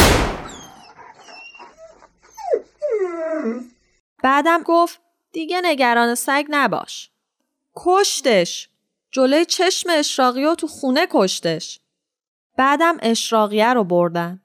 بعدم 4.23 4.63
گفت 4.65 5.01
دیگه 5.33 5.61
نگران 5.65 6.15
سگ 6.15 6.45
نباش. 6.51 7.11
کشتش. 7.77 8.69
جلوی 9.11 9.45
چشم 9.45 9.91
اشراقی 9.93 10.45
و 10.45 10.55
تو 10.55 10.67
خونه 10.67 11.07
کشتش. 11.11 11.81
بعدم 12.59 12.97
اشراقیه 13.03 13.75
رو 13.75 13.85
بردن. 13.85 14.41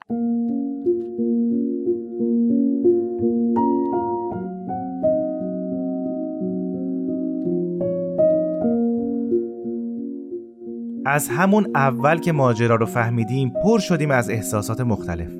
از 11.05 11.29
همون 11.29 11.72
اول 11.75 12.20
که 12.20 12.32
ماجرا 12.32 12.75
رو 12.75 12.86
فهمیدیم 12.86 13.53
پر 13.63 13.79
شدیم 13.79 14.12
از 14.12 14.29
احساسات 14.29 14.82
مختلف 14.82 15.32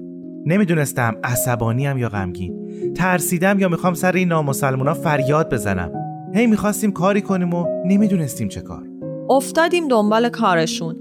نمی‌دونستم 0.45 1.15
عصبانیم 1.23 1.97
یا 1.97 2.09
غمگین 2.09 2.93
ترسیدم 2.93 3.59
یا 3.59 3.69
می‌خوام 3.69 3.93
سر 3.93 4.11
این 4.11 4.27
نامسلمونا 4.27 4.93
فریاد 4.93 5.53
بزنم 5.53 5.91
هی 6.35 6.47
می‌خواستیم 6.47 6.91
کاری 6.91 7.21
کنیم 7.21 7.53
و 7.53 7.83
نمی‌دونستیم 7.85 8.47
چه 8.47 8.61
کار 8.61 8.92
افتادیم 9.29 9.87
دنبال 9.87 10.29
کارشون. 10.29 10.95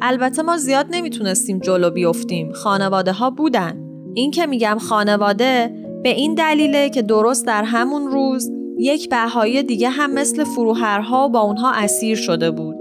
البته 0.00 0.42
ما 0.42 0.56
زیاد 0.56 0.86
نمی‌تونستیم 0.90 1.58
جلو 1.58 1.90
بیفتیم. 1.90 2.52
خانواده 2.52 3.12
ها 3.12 3.30
بودن. 3.30 3.82
این 4.14 4.30
که 4.30 4.46
میگم 4.46 4.76
خانواده 4.80 5.74
به 6.02 6.08
این 6.08 6.34
دلیله 6.34 6.90
که 6.90 7.02
درست 7.02 7.46
در 7.46 7.64
همون 7.64 8.10
روز 8.10 8.50
یک 8.78 9.08
بهایی 9.08 9.62
دیگه 9.62 9.88
هم 9.88 10.12
مثل 10.12 10.44
فروهرها 10.44 11.28
با 11.28 11.40
اونها 11.40 11.72
اسیر 11.72 12.16
شده 12.16 12.50
بود. 12.50 12.76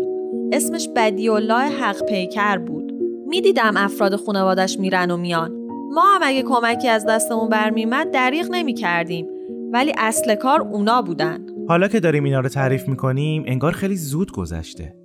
اسمش 0.51 0.89
بدیالله 0.95 1.55
حق 1.55 2.05
پیکر 2.05 2.57
بود. 2.57 2.91
می‌دیدم 3.27 3.73
افراد 3.77 4.15
خانوادش 4.15 4.79
میرن 4.79 5.11
و 5.11 5.17
میان. 5.17 5.51
ما 5.93 6.01
هم 6.01 6.21
اگه 6.23 6.43
کمکی 6.43 6.87
از 6.87 7.05
دستمون 7.05 7.49
برمیمد 7.49 8.11
دریغ 8.11 8.47
نمی 8.51 8.73
کردیم 8.73 9.27
ولی 9.73 9.93
اصل 9.97 10.35
کار 10.35 10.61
اونا 10.61 11.01
بودن. 11.01 11.44
حالا 11.67 11.87
که 11.87 11.99
داریم 11.99 12.23
اینا 12.23 12.39
رو 12.39 12.49
تعریف 12.49 12.87
می‌کنیم 12.87 13.43
انگار 13.47 13.71
خیلی 13.71 13.95
زود 13.95 14.31
گذشته. 14.31 14.95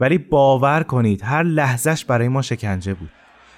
ولی 0.00 0.18
باور 0.18 0.82
کنید 0.82 1.22
هر 1.22 1.42
لحظش 1.42 2.04
برای 2.04 2.28
ما 2.28 2.42
شکنجه 2.42 2.94
بود. 2.94 3.08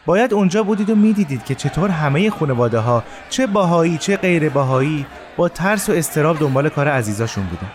باید 0.07 0.35
اونجا 0.35 0.63
بودید 0.63 0.91
و 0.91 0.95
می‌دیدید 0.95 1.45
که 1.45 1.55
چطور 1.55 1.91
همه 1.91 2.31
خانواده 2.31 2.79
ها 2.79 3.05
چه 3.31 3.47
باهایی 3.47 3.99
چه 3.99 4.17
غیر 4.17 4.49
باهایی 4.49 5.07
با 5.37 5.49
ترس 5.49 5.89
و 5.89 5.93
استراب 5.93 6.39
دنبال 6.39 6.69
کار 6.69 6.89
عزیزاشون 6.89 7.45
بودن. 7.45 7.71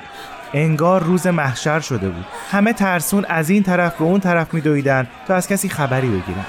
انگار 0.53 1.03
روز 1.03 1.27
محشر 1.27 1.79
شده 1.79 2.09
بود. 2.09 2.25
همه 2.51 2.73
ترسون 2.73 3.25
از 3.25 3.49
این 3.49 3.63
طرف 3.63 3.97
به 3.97 4.03
اون 4.03 4.19
طرف 4.19 4.53
میدویدن 4.53 5.07
تا 5.27 5.35
از 5.35 5.47
کسی 5.47 5.69
خبری 5.69 6.07
بگیرن. 6.07 6.45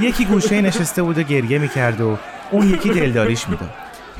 یکی 0.00 0.24
گوشه 0.24 0.60
نشسته 0.60 1.02
بود 1.02 1.18
و 1.18 1.22
گریه 1.22 1.58
می‌کرد 1.58 2.00
و 2.00 2.18
اون 2.50 2.68
یکی 2.68 2.88
دلداریش 2.88 3.48
می‌داد. 3.48 3.70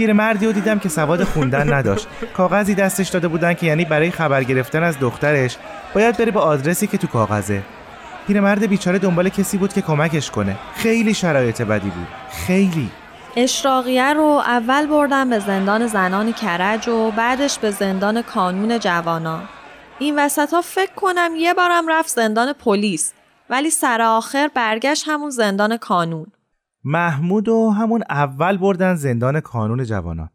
پیرمردی 0.00 0.46
رو 0.46 0.52
دیدم 0.52 0.78
که 0.78 0.88
سواد 0.88 1.24
خوندن 1.24 1.72
نداشت. 1.72 2.06
کاغذی 2.36 2.74
دستش 2.74 3.08
داده 3.08 3.28
بودن 3.28 3.54
که 3.54 3.66
یعنی 3.66 3.84
برای 3.84 4.10
خبر 4.10 4.44
گرفتن 4.44 4.82
از 4.82 4.98
دخترش. 4.98 5.56
باید 5.94 6.16
بره 6.16 6.30
به 6.30 6.40
آدرسی 6.40 6.86
که 6.86 6.98
تو 6.98 7.06
کاغذه. 7.06 7.62
پیرمرد 8.26 8.66
بیچاره 8.66 8.98
دنبال 8.98 9.28
کسی 9.28 9.58
بود 9.58 9.72
که 9.72 9.80
کمکش 9.80 10.30
کنه. 10.30 10.56
خیلی 10.74 11.14
شرایط 11.14 11.62
بدی 11.62 11.90
بود. 11.90 12.06
خیلی. 12.30 12.90
اشراقیه 13.36 14.12
رو 14.12 14.22
اول 14.22 14.86
بردم 14.86 15.30
به 15.30 15.38
زندان 15.38 15.86
زنان 15.86 16.32
کرج 16.32 16.88
و 16.88 17.10
بعدش 17.10 17.58
به 17.58 17.70
زندان 17.70 18.22
کانون 18.22 18.78
جوانان 18.78 19.42
این 19.98 20.18
وسط 20.18 20.54
ها 20.54 20.60
فکر 20.60 20.94
کنم 20.96 21.30
یه 21.36 21.54
بارم 21.54 21.88
رفت 21.88 22.08
زندان 22.08 22.52
پلیس 22.52 23.12
ولی 23.50 23.70
سر 23.70 24.02
آخر 24.02 24.50
برگشت 24.54 25.04
همون 25.06 25.30
زندان 25.30 25.76
کانون. 25.76 26.26
محمود 26.84 27.48
و 27.48 27.70
همون 27.70 28.02
اول 28.10 28.56
بردن 28.56 28.94
زندان 28.94 29.40
کانون 29.40 29.84
جوانان. 29.84 30.30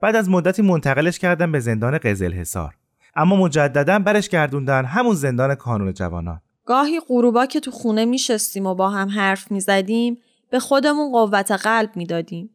بعد 0.00 0.16
از 0.16 0.28
مدتی 0.28 0.62
منتقلش 0.62 1.18
کردن 1.18 1.52
به 1.52 1.60
زندان 1.60 1.98
قزل 1.98 2.32
حصار 2.32 2.74
اما 3.16 3.36
مجددا 3.36 3.98
برش 3.98 4.28
گردوندن 4.28 4.84
همون 4.84 5.14
زندان 5.14 5.54
کانون 5.54 5.92
جوانان. 5.92 6.40
گاهی 6.66 7.00
غروبا 7.08 7.46
که 7.46 7.60
تو 7.60 7.70
خونه 7.70 8.04
میشستیم 8.04 8.66
و 8.66 8.74
با 8.74 8.90
هم 8.90 9.08
حرف 9.08 9.50
می‌زدیم 9.52 10.16
به 10.50 10.58
خودمون 10.58 11.12
قوت 11.12 11.50
قلب 11.50 11.90
می‌دادیم. 11.96 12.50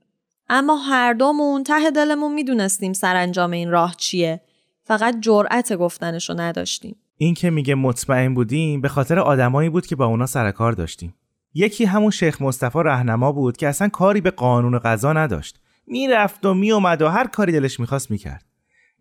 اما 0.49 0.75
هر 0.75 1.13
دومون 1.13 1.63
ته 1.63 1.91
دلمون 1.91 2.33
می‌دونستیم 2.33 2.93
سرانجام 2.93 3.51
این 3.51 3.69
راه 3.69 3.95
چیه. 3.97 4.41
فقط 4.83 5.19
جرأت 5.21 5.73
گفتنشو 5.73 6.33
نداشتیم. 6.37 6.95
این 7.17 7.33
که 7.33 7.49
میگه 7.49 7.75
مطمئن 7.75 8.33
بودیم 8.33 8.81
به 8.81 8.87
خاطر 8.87 9.19
آدمایی 9.19 9.69
بود 9.69 9.85
که 9.85 9.95
با 9.95 10.05
اونا 10.05 10.25
سر 10.25 10.51
کار 10.51 10.71
داشتیم. 10.71 11.13
یکی 11.53 11.85
همون 11.85 12.11
شیخ 12.11 12.41
مصطفی 12.41 12.79
رهنما 12.83 13.31
بود 13.31 13.57
که 13.57 13.67
اصلا 13.67 13.89
کاری 13.89 14.21
به 14.21 14.31
قانون 14.31 14.79
قضا 14.79 15.13
نداشت. 15.13 15.59
می‌رفت 15.87 16.45
و 16.45 16.53
میومد 16.53 17.01
و 17.01 17.07
هر 17.07 17.27
کاری 17.27 17.51
دلش 17.51 17.79
می‌خواست 17.79 18.11
می‌کرد. 18.11 18.45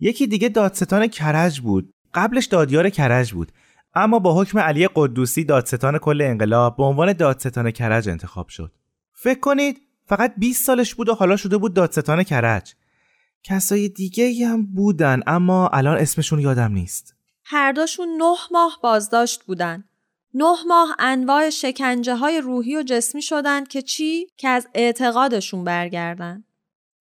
یکی 0.00 0.26
دیگه 0.26 0.48
دادستان 0.48 1.06
کرج 1.06 1.60
بود. 1.60 1.94
قبلش 2.14 2.46
دادیار 2.46 2.90
کرج 2.90 3.32
بود. 3.32 3.52
اما 3.94 4.18
با 4.18 4.40
حکم 4.40 4.58
علی 4.58 4.88
قدوسی 4.94 5.44
دادستان 5.44 5.98
کل 5.98 6.22
انقلاب 6.22 6.76
به 6.76 6.82
عنوان 6.82 7.12
دادستان 7.12 7.70
کرج 7.70 8.08
انتخاب 8.08 8.48
شد. 8.48 8.72
فکر 9.12 9.40
کنید 9.40 9.80
فقط 10.06 10.34
20 10.36 10.64
سالش 10.64 10.94
بود 10.94 11.08
و 11.08 11.14
حالا 11.14 11.36
شده 11.36 11.56
بود 11.56 11.74
دادستان 11.74 12.22
کرج. 12.22 12.74
کسای 13.42 13.88
دیگه 13.88 14.46
هم 14.46 14.66
بودن 14.66 15.20
اما 15.26 15.68
الان 15.68 15.98
اسمشون 15.98 16.38
یادم 16.38 16.72
نیست. 16.72 17.14
هر 17.44 17.72
دوشون 17.72 18.08
نه 18.08 18.36
ماه 18.52 18.78
بازداشت 18.82 19.44
بودن. 19.44 19.84
نه 20.38 20.56
ماه 20.68 20.96
انواع 20.98 21.50
شکنجه 21.50 22.14
های 22.14 22.40
روحی 22.40 22.76
و 22.76 22.82
جسمی 22.82 23.22
شدند 23.22 23.68
که 23.68 23.82
چی؟ 23.82 24.26
که 24.36 24.48
از 24.48 24.68
اعتقادشون 24.74 25.64
برگردن. 25.64 26.44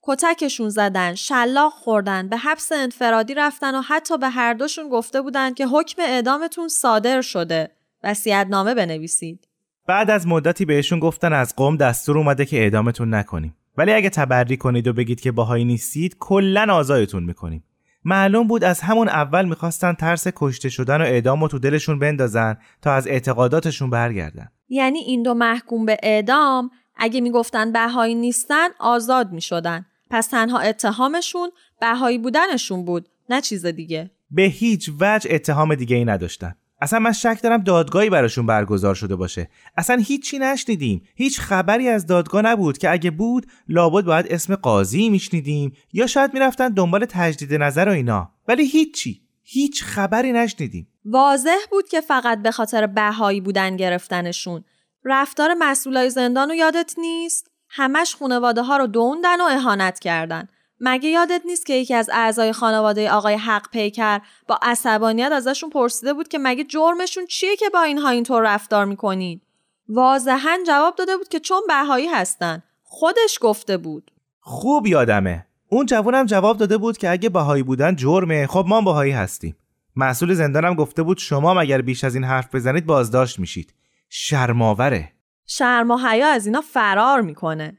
کتکشون 0.01 0.69
زدن، 0.69 1.15
شلاق 1.15 1.73
خوردن، 1.73 2.29
به 2.29 2.37
حبس 2.37 2.71
انفرادی 2.71 3.33
رفتن 3.33 3.75
و 3.75 3.81
حتی 3.81 4.17
به 4.17 4.29
هر 4.29 4.53
دوشون 4.53 4.89
گفته 4.89 5.21
بودند 5.21 5.55
که 5.55 5.67
حکم 5.67 6.01
اعدامتون 6.01 6.67
صادر 6.67 7.21
شده. 7.21 7.71
وصیت‌نامه 8.03 8.73
بنویسید. 8.73 9.47
بعد 9.87 10.09
از 10.09 10.27
مدتی 10.27 10.65
بهشون 10.65 10.99
گفتن 10.99 11.33
از 11.33 11.55
قوم 11.55 11.77
دستور 11.77 12.17
اومده 12.17 12.45
که 12.45 12.57
اعدامتون 12.57 13.13
نکنیم. 13.13 13.55
ولی 13.77 13.93
اگه 13.93 14.09
تبری 14.09 14.57
کنید 14.57 14.87
و 14.87 14.93
بگید 14.93 15.21
که 15.21 15.31
باهایی 15.31 15.65
نیستید 15.65 16.15
کلا 16.19 16.73
آزادتون 16.73 17.23
می‌کنیم. 17.23 17.63
معلوم 18.07 18.47
بود 18.47 18.63
از 18.63 18.81
همون 18.81 19.09
اول 19.09 19.45
می‌خواستن 19.45 19.93
ترس 19.93 20.27
کشته 20.35 20.69
شدن 20.69 21.01
و 21.01 21.03
اعدام 21.03 21.43
و 21.43 21.47
تو 21.47 21.59
دلشون 21.59 21.99
بندازن 21.99 22.57
تا 22.81 22.91
از 22.91 23.07
اعتقاداتشون 23.07 23.89
برگردن. 23.89 24.47
یعنی 24.69 24.99
این 24.99 25.23
دو 25.23 25.33
محکوم 25.33 25.85
به 25.85 25.97
اعدام 26.03 26.69
اگه 26.95 27.21
می‌گفتن 27.21 27.71
بهایی 27.71 28.15
نیستن 28.15 28.67
آزاد 28.79 29.31
می‌شدن. 29.31 29.85
پس 30.09 30.27
تنها 30.27 30.59
اتهامشون 30.59 31.49
بهایی 31.81 32.17
بودنشون 32.17 32.85
بود 32.85 33.09
نه 33.29 33.41
چیز 33.41 33.65
دیگه. 33.65 34.11
به 34.31 34.43
هیچ 34.43 34.91
وجه 34.99 35.33
اتهام 35.33 35.75
دیگه 35.75 35.95
ای 35.95 36.05
نداشتن. 36.05 36.55
اصلا 36.81 36.99
من 36.99 37.11
شک 37.11 37.39
دارم 37.43 37.63
دادگاهی 37.63 38.09
براشون 38.09 38.45
برگزار 38.45 38.95
شده 38.95 39.15
باشه. 39.15 39.49
اصلا 39.77 39.95
هیچی 39.95 40.39
نشنیدیم. 40.39 41.01
هیچ 41.15 41.39
خبری 41.39 41.89
از 41.89 42.05
دادگاه 42.05 42.41
نبود 42.41 42.77
که 42.77 42.91
اگه 42.91 43.11
بود 43.11 43.47
لابد 43.67 44.05
باید 44.05 44.27
اسم 44.29 44.55
قاضی 44.55 45.09
میشنیدیم 45.09 45.73
یا 45.93 46.07
شاید 46.07 46.33
می‌رفتن 46.33 46.69
دنبال 46.69 47.05
تجدید 47.05 47.53
نظر 47.53 47.89
و 47.89 47.91
اینا. 47.91 48.31
ولی 48.47 48.65
هیچی. 48.65 49.21
هیچ 49.43 49.83
خبری 49.83 50.31
نشنیدیم. 50.31 50.87
واضح 51.05 51.57
بود 51.71 51.89
که 51.89 52.01
فقط 52.01 52.41
به 52.41 52.51
خاطر 52.51 52.87
بهایی 52.87 53.41
بودن 53.41 53.77
گرفتنشون. 53.77 54.63
رفتار 55.05 55.53
مسئولای 55.53 56.09
زندان 56.09 56.49
رو 56.49 56.55
یادت 56.55 56.93
نیست؟ 56.97 57.51
همش 57.69 58.15
خانواده 58.15 58.61
ها 58.61 58.77
رو 58.77 58.87
دوندن 58.87 59.41
و 59.41 59.43
اهانت 59.43 59.99
کردن. 59.99 60.47
مگه 60.79 61.09
یادت 61.09 61.41
نیست 61.45 61.65
که 61.65 61.73
یکی 61.73 61.93
از 61.93 62.09
اعضای 62.13 62.53
خانواده 62.53 63.11
آقای 63.11 63.35
حق 63.35 63.69
پیکر 63.69 64.19
با 64.47 64.59
عصبانیت 64.61 65.31
ازشون 65.31 65.69
پرسیده 65.69 66.13
بود 66.13 66.27
که 66.27 66.39
مگه 66.39 66.63
جرمشون 66.63 67.25
چیه 67.25 67.55
که 67.55 67.69
با 67.69 67.81
اینها 67.81 68.09
اینطور 68.09 68.43
رفتار 68.53 68.85
می‌کنید 68.85 69.41
واضحا 69.89 70.57
جواب 70.67 70.95
داده 70.95 71.17
بود 71.17 71.27
که 71.27 71.39
چون 71.39 71.61
بهایی 71.67 72.07
هستن. 72.07 72.63
خودش 72.83 73.37
گفته 73.41 73.77
بود. 73.77 74.11
خوب 74.39 74.87
یادمه. 74.87 75.45
اون 75.69 75.85
جوانم 75.85 76.25
جواب 76.25 76.57
داده 76.57 76.77
بود 76.77 76.97
که 76.97 77.09
اگه 77.09 77.29
بهایی 77.29 77.63
بودن 77.63 77.95
جرمه. 77.95 78.47
خب 78.47 78.65
ما 78.67 78.81
بهایی 78.81 79.11
هستیم. 79.11 79.55
مسئول 79.95 80.33
زندانم 80.33 80.75
گفته 80.75 81.03
بود 81.03 81.17
شما 81.17 81.53
مگر 81.53 81.81
بیش 81.81 82.03
از 82.03 82.15
این 82.15 82.23
حرف 82.23 82.55
بزنید 82.55 82.85
بازداشت 82.85 83.39
میشید. 83.39 83.73
شرماوره 84.09 85.11
شرم 85.45 85.91
و 85.91 85.97
حیا 85.97 86.27
از 86.27 86.45
اینا 86.45 86.61
فرار 86.61 87.21
می‌کنه. 87.21 87.77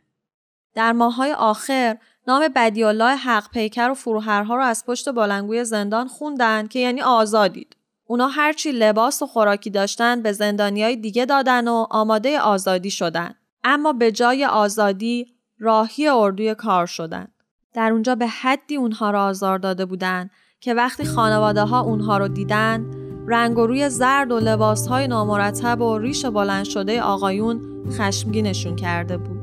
در 0.74 0.92
ماهای 0.92 1.32
آخر 1.32 1.96
نام 2.28 2.48
بدیالله 2.56 3.16
حق 3.16 3.50
پیکر 3.50 3.90
و 3.90 3.94
فروهرها 3.94 4.56
رو 4.56 4.62
از 4.62 4.84
پشت 4.86 5.08
بالنگوی 5.08 5.64
زندان 5.64 6.08
خوندن 6.08 6.66
که 6.66 6.78
یعنی 6.78 7.00
آزادید. 7.00 7.76
اونا 8.06 8.28
هرچی 8.28 8.72
لباس 8.72 9.22
و 9.22 9.26
خوراکی 9.26 9.70
داشتن 9.70 10.22
به 10.22 10.32
زندانیای 10.32 10.96
دیگه 10.96 11.24
دادن 11.24 11.68
و 11.68 11.86
آماده 11.90 12.40
آزادی 12.40 12.90
شدن. 12.90 13.34
اما 13.64 13.92
به 13.92 14.12
جای 14.12 14.44
آزادی 14.44 15.26
راهی 15.58 16.08
اردوی 16.08 16.54
کار 16.54 16.86
شدن. 16.86 17.28
در 17.74 17.92
اونجا 17.92 18.14
به 18.14 18.26
حدی 18.26 18.76
اونها 18.76 19.10
را 19.10 19.24
آزار 19.24 19.58
داده 19.58 19.84
بودن 19.84 20.30
که 20.60 20.74
وقتی 20.74 21.04
خانواده 21.04 21.62
ها 21.62 21.80
اونها 21.80 22.18
رو 22.18 22.28
دیدن 22.28 22.90
رنگ 23.26 23.58
و 23.58 23.66
روی 23.66 23.88
زرد 23.88 24.32
و 24.32 24.38
لباس 24.38 24.86
های 24.86 25.08
نامرتب 25.08 25.80
و 25.80 25.98
ریش 25.98 26.26
بلند 26.26 26.64
شده 26.64 27.02
آقایون 27.02 27.60
خشمگینشون 27.90 28.76
کرده 28.76 29.16
بود. 29.16 29.37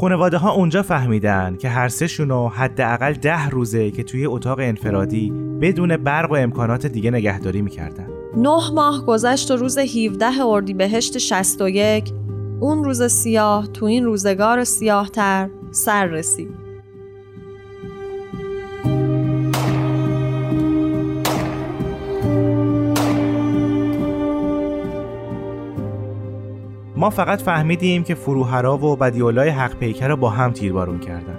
خانواده 0.00 0.36
ها 0.36 0.52
اونجا 0.52 0.82
فهمیدن 0.82 1.56
که 1.56 1.68
هر 1.68 1.88
سهشون 1.88 2.48
حداقل 2.48 3.12
ده 3.12 3.48
روزه 3.48 3.90
که 3.90 4.02
توی 4.02 4.26
اتاق 4.26 4.58
انفرادی 4.58 5.30
بدون 5.60 5.96
برق 5.96 6.30
و 6.30 6.34
امکانات 6.34 6.86
دیگه 6.86 7.10
نگهداری 7.10 7.62
می‌کردن 7.62 8.06
نه 8.36 8.70
ماه 8.74 9.06
گذشت 9.06 9.50
و 9.50 9.56
روز 9.56 9.78
17 9.78 10.26
اردیبهشت 10.44 11.18
61 11.18 12.12
اون 12.60 12.84
روز 12.84 13.02
سیاه 13.02 13.66
تو 13.66 13.86
این 13.86 14.04
روزگار 14.04 14.64
سیاهتر 14.64 15.48
سر 15.70 16.06
رسید. 16.06 16.59
ما 27.00 27.10
فقط 27.10 27.42
فهمیدیم 27.42 28.04
که 28.04 28.14
فروهرا 28.14 28.78
و 28.78 28.96
بدیولای 28.96 29.48
حق 29.48 29.74
پیکر 29.76 30.08
رو 30.08 30.16
با 30.16 30.30
هم 30.30 30.52
تیربارون 30.52 30.98
کردن. 30.98 31.38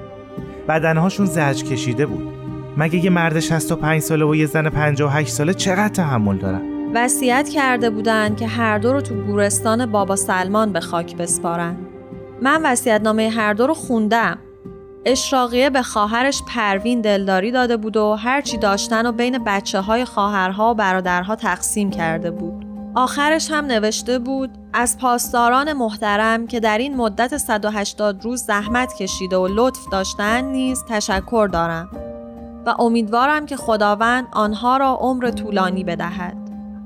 بدنهاشون 0.68 1.26
زج 1.26 1.64
کشیده 1.64 2.06
بود. 2.06 2.34
مگه 2.78 3.04
یه 3.06 3.10
مرد 3.10 3.40
65 3.40 4.02
ساله 4.02 4.26
و 4.26 4.36
یه 4.36 4.46
زن 4.46 4.70
58 4.70 5.30
ساله 5.30 5.54
چقدر 5.54 5.94
تحمل 5.94 6.38
دارن؟ 6.38 6.62
وصیت 6.94 7.50
کرده 7.50 7.90
بودن 7.90 8.36
که 8.36 8.48
هر 8.48 8.78
دو 8.78 8.94
رو 8.94 9.02
تو 9.02 9.16
گورستان 9.16 9.86
بابا 9.86 10.16
سلمان 10.16 10.74
به 10.74 10.80
خاک 10.80 11.18
بسپارن. 11.18 11.76
من 12.42 12.62
وصیتنامه 12.64 13.30
هر 13.30 13.54
دو 13.54 13.68
رو 13.68 13.74
خوندم. 13.74 14.38
اشراقیه 15.06 15.70
به 15.70 15.82
خواهرش 15.82 16.44
پروین 16.48 17.02
دلداری 17.02 17.52
داده 17.52 17.78
بود 17.78 17.98
و 17.98 18.14
هرچی 18.14 18.58
داشتن 18.58 19.06
و 19.06 19.12
بین 19.12 19.44
بچه 19.46 19.80
های 19.82 20.06
خواهرها 20.06 20.72
و 20.72 20.74
برادرها 20.74 21.36
تقسیم 21.36 21.90
کرده 21.90 22.32
بود. 22.32 22.61
آخرش 22.96 23.52
هم 23.52 23.66
نوشته 23.66 24.20
بود 24.20 24.50
از 24.74 24.98
پاسداران 24.98 25.74
محترم 25.74 26.48
که 26.48 26.60
در 26.60 26.78
این 26.78 26.96
مدت 26.96 27.38
180 27.38 28.24
روز 28.24 28.44
زحمت 28.44 28.94
کشیده 28.94 29.38
و 29.38 29.48
لطف 29.48 29.90
داشتن 29.92 30.46
نیز 30.46 30.84
تشکر 30.90 31.50
دارم 31.54 31.90
و 32.66 32.76
امیدوارم 32.80 33.46
که 33.46 33.56
خداوند 33.56 34.28
آنها 34.32 34.78
را 34.78 34.98
عمر 35.02 35.32
طولانی 35.32 35.84
بدهد. 35.84 36.38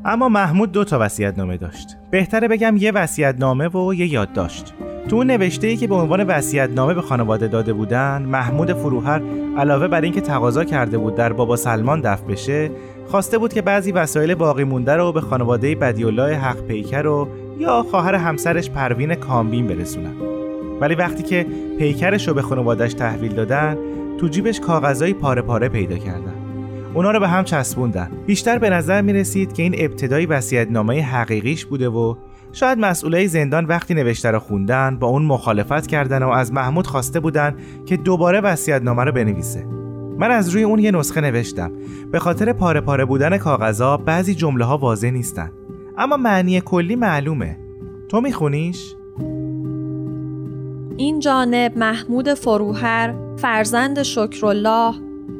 اما 0.05 0.29
محمود 0.29 0.71
دو 0.71 0.83
تا 0.83 0.97
نامه 1.37 1.57
داشت. 1.57 1.97
بهتره 2.11 2.47
بگم 2.47 2.77
یه 2.77 2.91
نامه 3.39 3.67
و 3.67 3.93
یه 3.93 4.13
یادداشت. 4.13 4.73
تو 5.09 5.15
اون 5.15 5.27
نوشته 5.27 5.67
ای 5.67 5.77
که 5.77 5.87
به 5.87 5.95
عنوان 5.95 6.23
نامه 6.75 6.93
به 6.93 7.01
خانواده 7.01 7.47
داده 7.47 7.73
بودن 7.73 8.21
محمود 8.21 8.73
فروهر 8.73 9.21
علاوه 9.57 9.87
بر 9.87 10.01
اینکه 10.01 10.21
تقاضا 10.21 10.63
کرده 10.63 10.97
بود 10.97 11.15
در 11.15 11.33
بابا 11.33 11.55
سلمان 11.55 12.01
دفن 12.01 12.27
بشه 12.27 12.71
خواسته 13.07 13.37
بود 13.37 13.53
که 13.53 13.61
بعضی 13.61 13.91
وسایل 13.91 14.35
باقی 14.35 14.63
مونده 14.63 14.95
رو 14.95 15.11
به 15.11 15.21
خانواده 15.21 15.75
بدیالله 15.75 16.37
حق 16.37 16.61
پیکر 16.61 17.07
و 17.07 17.27
یا 17.59 17.83
خواهر 17.83 18.15
همسرش 18.15 18.69
پروین 18.69 19.15
کامبین 19.15 19.67
برسونن. 19.67 20.13
ولی 20.81 20.95
وقتی 20.95 21.23
که 21.23 21.45
پیکرش 21.79 22.27
رو 22.27 22.33
به 22.33 22.41
خانوادش 22.41 22.93
تحویل 22.93 23.33
دادن 23.33 23.77
تو 24.19 24.27
جیبش 24.27 24.59
کاغذای 24.59 25.13
پاره 25.13 25.41
پاره 25.41 25.69
پیدا 25.69 25.97
کردن. 25.97 26.33
اونا 26.93 27.11
رو 27.11 27.19
به 27.19 27.27
هم 27.27 27.43
چسبوندن. 27.43 28.11
بیشتر 28.25 28.57
به 28.57 28.69
نظر 28.69 29.01
می 29.01 29.13
رسید 29.13 29.53
که 29.53 29.63
این 29.63 29.75
ابتدایی 29.77 30.25
نامه 30.69 31.01
حقیقیش 31.01 31.65
بوده 31.65 31.89
و 31.89 32.15
شاید 32.51 32.79
مسئولای 32.79 33.27
زندان 33.27 33.65
وقتی 33.65 33.93
نوشته 33.93 34.31
رو 34.31 34.39
خوندن 34.39 34.97
با 34.99 35.07
اون 35.07 35.25
مخالفت 35.25 35.87
کردن 35.87 36.23
و 36.23 36.29
از 36.29 36.53
محمود 36.53 36.87
خواسته 36.87 37.19
بودن 37.19 37.55
که 37.85 37.97
دوباره 37.97 38.41
نامه 38.83 39.03
رو 39.03 39.11
بنویسه. 39.11 39.84
من 40.17 40.32
از 40.32 40.49
روی 40.49 40.63
اون 40.63 40.80
یه 40.80 40.91
نسخه 40.91 41.21
نوشتم. 41.21 41.71
به 42.12 42.19
خاطر 42.19 42.54
پاره 42.54 42.82
پاره 42.82 43.06
بودن 43.06 43.38
کاغذها 43.38 43.97
بعضی 43.97 44.36
جمله 44.36 44.65
ها 44.65 44.78
واضح 44.78 45.10
نیستن. 45.10 45.51
اما 45.97 46.17
معنی 46.17 46.62
کلی 46.62 46.95
معلومه. 46.95 47.58
تو 48.10 48.21
میخونیش؟ 48.21 48.95
این 50.97 51.19
جانب 51.19 51.78
محمود 51.78 52.34
فروهر 52.34 53.13
فرزند 53.38 54.04
شکرالله 54.04 54.95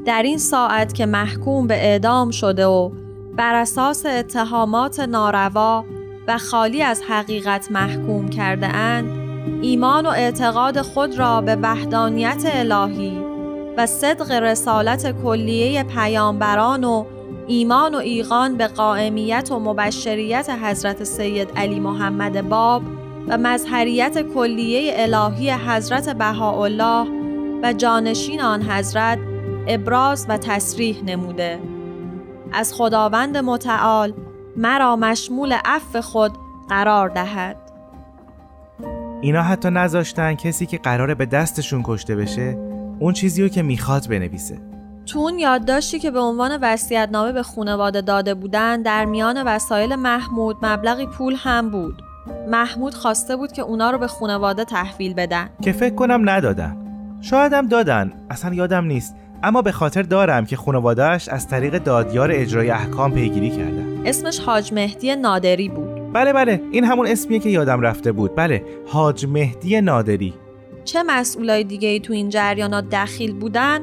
در 0.06 0.24
این 0.24 0.38
ساعت 0.38 0.94
که 0.94 1.06
محکوم 1.06 1.68
به 1.68 1.74
اعدام 1.74 2.32
شده 2.32 2.66
و 2.66 2.92
بر 3.38 3.56
اساس 3.56 4.06
اتهامات 4.06 5.00
ناروا 5.00 5.86
و 6.28 6.38
خالی 6.38 6.82
از 6.82 7.02
حقیقت 7.10 7.72
محکوم 7.72 8.30
کرده 8.30 8.68
اند 8.68 9.10
ایمان 9.62 10.06
و 10.06 10.10
اعتقاد 10.10 10.82
خود 10.82 11.20
را 11.20 11.42
به 11.42 11.56
وحدانیت 11.56 12.44
الهی 12.46 13.35
و 13.78 13.86
صدق 13.86 14.32
رسالت 14.32 15.24
کلیه 15.24 15.84
پیامبران 15.84 16.84
و 16.84 17.06
ایمان 17.48 17.96
و 17.96 17.98
ایقان 17.98 18.58
به 18.58 18.68
قائمیت 18.68 19.52
و 19.52 19.60
مبشریت 19.60 20.50
حضرت 20.64 21.04
سید 21.04 21.50
علی 21.56 21.80
محمد 21.80 22.50
باب 22.50 22.82
و 23.28 23.38
مظهریت 23.38 24.22
کلیه 24.34 24.94
الهی 24.96 25.52
حضرت 25.52 26.10
بهاءالله 26.10 27.08
و 27.64 27.74
جانشین 27.74 28.42
آن 28.42 28.62
حضرت 28.62 29.20
ابراز 29.68 30.26
و 30.30 30.38
تصریح 30.38 31.04
نموده. 31.04 31.60
از 32.54 32.74
خداوند 32.74 33.38
متعال 33.38 34.14
مرا 34.58 34.96
مشمول 34.96 35.56
عفو 35.66 36.02
خود 36.02 36.32
قرار 36.70 37.10
دهد. 37.10 37.58
اینا 39.22 39.42
حتی 39.42 39.70
نذاشتن 39.70 40.36
کسی 40.36 40.66
که 40.66 40.78
قراره 40.78 41.16
به 41.16 41.26
دستشون 41.26 41.84
کشته 41.86 42.16
بشه 42.16 42.75
اون 43.00 43.14
چیزی 43.14 43.42
رو 43.42 43.48
که 43.48 43.62
می‌خواد 43.62 44.08
بنویسه. 44.10 44.58
تو 45.06 45.20
اون 45.20 45.40
یادداشتی 45.40 46.00
که 46.00 46.12
به 46.12 46.20
عنوان 46.20 46.78
نامه 47.12 47.32
به 47.32 47.44
خانواده 47.44 48.02
داده 48.02 48.34
بودن 48.34 48.82
در 48.82 49.06
میان 49.06 49.44
وسایل 49.48 49.96
محمود 49.96 50.58
مبلغی 50.62 51.06
پول 51.06 51.36
هم 51.38 51.70
بود. 51.70 52.02
محمود 52.50 52.94
خواسته 52.94 53.36
بود 53.36 53.52
که 53.52 53.62
اونا 53.62 53.92
رو 53.92 53.98
به 53.98 54.08
خانواده 54.08 54.66
تحویل 54.66 55.14
بدن. 55.14 55.50
که 55.62 55.72
فکر 55.72 55.96
کنم 55.96 56.30
ندادن. 56.30 56.78
شایدم 57.22 57.68
دادن. 57.68 58.12
اصلا 58.30 58.54
یادم 58.54 58.86
نیست. 58.86 59.16
اما 59.44 59.62
به 59.62 59.72
خاطر 59.72 60.02
دارم 60.02 60.46
که 60.46 60.56
خانوادهش 60.56 61.30
از 61.30 61.48
طریق 61.48 61.78
دادیار 61.78 62.30
اجرای 62.32 62.70
احکام 62.70 63.12
پیگیری 63.12 63.50
کردن 63.50 64.02
اسمش 64.06 64.40
حاج 64.40 64.74
مهدی 64.74 65.16
نادری 65.16 65.70
بود. 65.70 66.14
بله 66.14 66.34
بله. 66.34 66.62
این 66.72 66.84
همون 66.84 67.08
اسمیه 67.08 67.40
که 67.40 67.50
یادم 67.50 67.82
رفته 67.82 68.12
بود. 68.12 68.36
بله 68.36 68.64
حاج 68.88 69.26
مهدی 69.26 69.82
نادری. 69.82 70.34
چه 70.86 71.04
مسئولای 71.04 71.64
دیگه 71.64 71.88
ای 71.88 72.00
تو 72.00 72.14
این 72.14 72.30
جریانات 72.30 72.90
دخیل 72.90 73.34
بودن؟ 73.34 73.80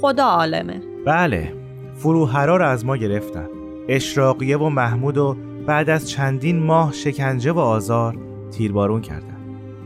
خدا 0.00 0.24
عالمه. 0.24 0.82
بله 1.06 1.52
فروهرا 1.94 2.56
رو 2.56 2.64
از 2.64 2.84
ما 2.84 2.96
گرفتن. 2.96 3.48
اشراقیه 3.88 4.58
و 4.58 4.68
محمود 4.68 5.18
و 5.18 5.36
بعد 5.66 5.90
از 5.90 6.08
چندین 6.08 6.62
ماه 6.62 6.92
شکنجه 6.92 7.52
و 7.52 7.58
آزار 7.58 8.18
تیربارون 8.50 9.00
کردن. 9.00 9.36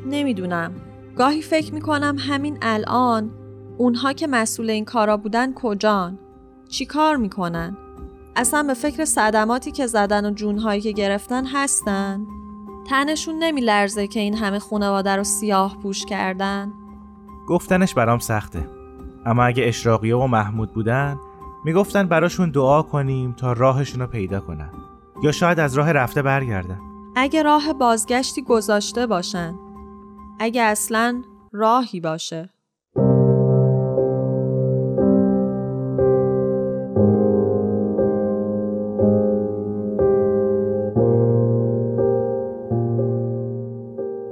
نمی‌دونم. 0.06 0.72
گاهی 1.16 1.42
فکر 1.42 1.74
می‌کنم 1.74 2.16
همین 2.18 2.58
الان 2.62 3.30
اونها 3.78 4.12
که 4.12 4.26
مسئول 4.26 4.70
این 4.70 4.84
کارا 4.84 5.16
بودن 5.16 5.54
کجان؟ 5.54 6.18
چی 6.68 6.86
کار 6.86 7.16
می‌کنن؟ 7.16 7.76
اصلا 8.36 8.62
به 8.62 8.74
فکر 8.74 9.04
صدماتی 9.04 9.70
که 9.70 9.86
زدن 9.86 10.26
و 10.26 10.30
جونهایی 10.30 10.80
که 10.80 10.92
گرفتن 10.92 11.46
هستن؟ 11.46 12.20
تنشون 12.84 13.34
نمیلرزه 13.38 14.06
که 14.06 14.20
این 14.20 14.36
همه 14.36 14.58
خانواده 14.58 15.16
رو 15.16 15.24
سیاه 15.24 15.76
پوش 15.82 16.04
کردن. 16.04 16.72
گفتنش 17.48 17.94
برام 17.94 18.18
سخته. 18.18 18.68
اما 19.26 19.44
اگه 19.44 19.64
اشراقیه 19.66 20.16
و 20.16 20.26
محمود 20.26 20.72
بودن 20.72 21.18
می‌گفتن 21.64 22.08
براشون 22.08 22.50
دعا 22.50 22.82
کنیم 22.82 23.32
تا 23.32 23.52
راهشون 23.52 24.00
رو 24.00 24.06
پیدا 24.06 24.40
کنن. 24.40 24.70
یا 25.22 25.32
شاید 25.32 25.60
از 25.60 25.74
راه 25.74 25.92
رفته 25.92 26.22
برگردن. 26.22 26.80
اگه 27.16 27.42
راه 27.42 27.72
بازگشتی 27.72 28.42
گذاشته 28.42 29.06
باشن. 29.06 29.54
اگه 30.38 30.62
اصلا 30.62 31.22
راهی 31.52 32.00
باشه. 32.00 32.48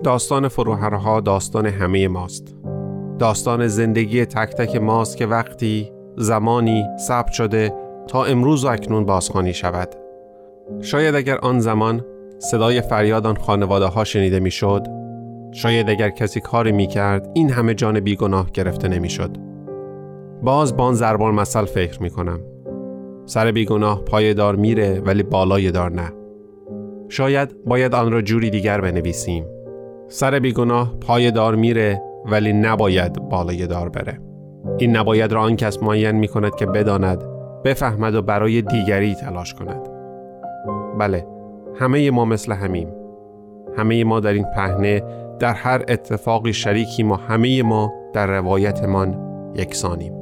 داستان 0.09 0.49
فروهرها 0.49 1.21
داستان 1.21 1.67
همه 1.67 2.09
ماست. 2.09 2.55
داستان 3.19 3.67
زندگی 3.67 4.25
تک 4.25 4.55
تک 4.55 4.77
ماست 4.77 5.17
که 5.17 5.27
وقتی 5.27 5.93
زمانی 6.17 6.85
ثبت 6.99 7.33
شده 7.33 7.73
تا 8.07 8.25
امروز 8.25 8.65
و 8.65 8.69
اکنون 8.69 9.05
بازخوانی 9.05 9.55
شود. 9.55 9.89
شاید 10.81 11.15
اگر 11.15 11.39
آن 11.39 11.61
زمان 11.61 12.05
صدای 12.39 12.81
فریاد 12.81 13.27
آن 13.27 13.37
خانواده 13.37 13.87
ها 13.87 14.05
شنیده 14.05 14.41
می‌شد 14.41 14.87
شاید 15.53 15.91
اگر 15.91 16.11
کسی 16.11 16.41
کاری 16.41 16.73
می 16.73 16.87
کرد 16.87 17.31
این 17.35 17.51
همه 17.51 17.75
جان 17.75 18.01
بیگناه 18.01 18.51
گرفته 18.51 18.89
نمی‌شد. 18.89 19.37
باز 20.43 20.77
بان 20.77 20.95
زربان 20.95 21.35
مثل 21.35 21.65
فکر 21.65 22.03
می 22.03 22.11
کنم 22.11 22.41
سر 23.27 23.51
بیگناه 23.51 24.05
پای 24.05 24.35
دار 24.35 24.57
میره 24.57 25.01
ولی 25.01 25.23
بالای 25.23 25.71
دار 25.71 25.91
نه. 25.91 26.13
شاید 27.09 27.65
باید 27.65 27.95
آن 27.95 28.13
را 28.13 28.23
جوری 28.23 28.51
دیگر 28.51 28.81
بنویسیم. 28.81 29.58
سر 30.09 30.39
بیگناه 30.39 30.95
پای 31.01 31.31
دار 31.31 31.55
میره 31.55 32.03
ولی 32.27 32.53
نباید 32.53 33.29
بالای 33.29 33.67
دار 33.67 33.89
بره. 33.89 34.21
این 34.79 34.97
نباید 34.97 35.33
را 35.33 35.43
آن 35.43 35.57
کس 35.57 35.83
معین 35.83 36.11
می 36.11 36.29
کند 36.29 36.55
که 36.55 36.67
بداند 36.67 37.25
بفهمد 37.65 38.15
و 38.15 38.23
برای 38.23 38.63
دیگری 38.63 39.15
تلاش 39.15 39.55
کند. 39.55 39.89
بله 40.99 41.27
همه 41.81 42.11
ما 42.11 42.25
مثل 42.25 42.53
همیم. 42.53 42.89
همه 43.77 44.05
ما 44.05 44.21
در 44.21 44.33
این 44.33 44.47
پهنه 44.57 45.03
در 45.39 45.55
هر 45.55 45.85
اتفاقی 45.89 46.53
شریکی 46.53 47.03
ما 47.03 47.17
همه 47.17 47.63
ما 47.63 47.93
در 48.13 48.27
روایتمان 48.27 49.17
یکسانیم. 49.55 50.18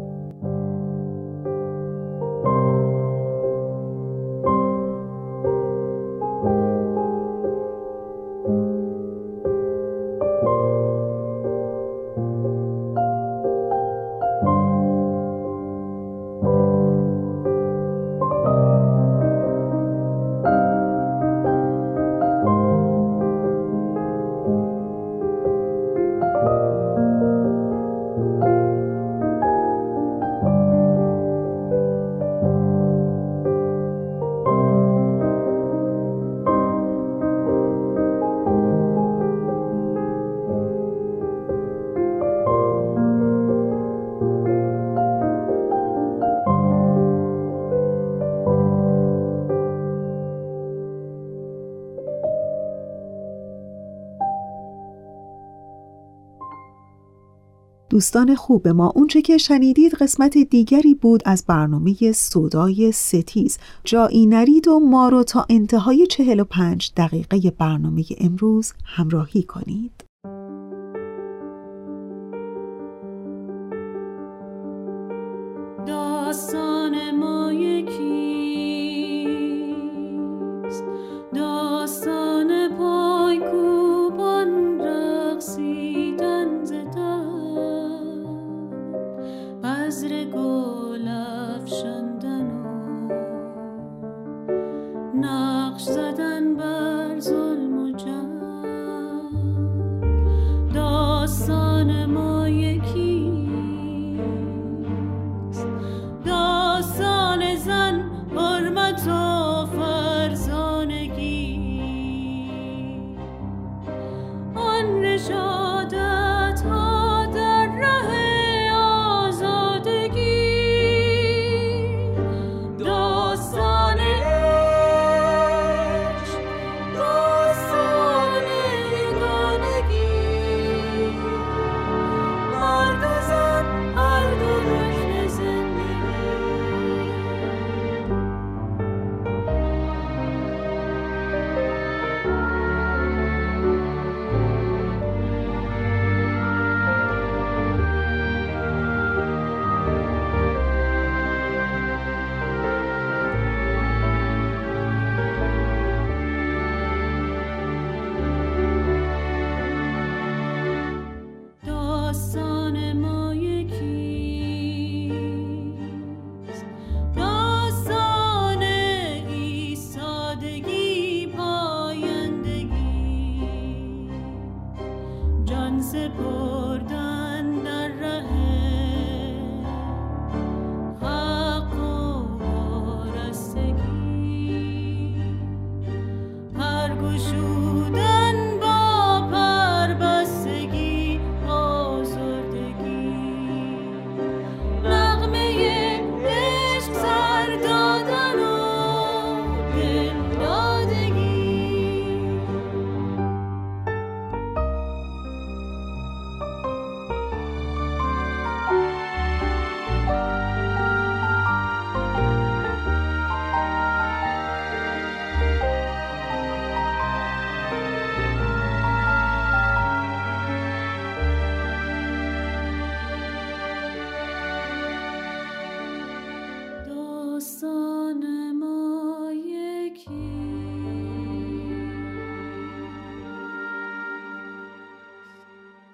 دوستان 57.97 58.35
خوب 58.35 58.69
ما. 58.69 58.93
اونچه 58.95 59.23
که 59.23 59.39
شنیدید 59.39 59.95
قسمت 59.95 60.39
دیگری 60.39 60.95
بود 60.95 61.23
از 61.25 61.45
برنامه 61.47 62.13
صدای 62.13 62.93
ستیز. 62.93 63.59
جایی 63.85 64.27
نرید 64.27 64.69
و 64.69 64.81
ما 64.81 65.09
رو 65.09 65.23
تا 65.23 65.47
انتهای 65.49 66.07
45 66.07 66.93
دقیقه 66.97 67.51
برنامه 67.59 68.05
امروز 68.21 68.73
همراهی 68.85 69.43
کنید. 69.43 69.96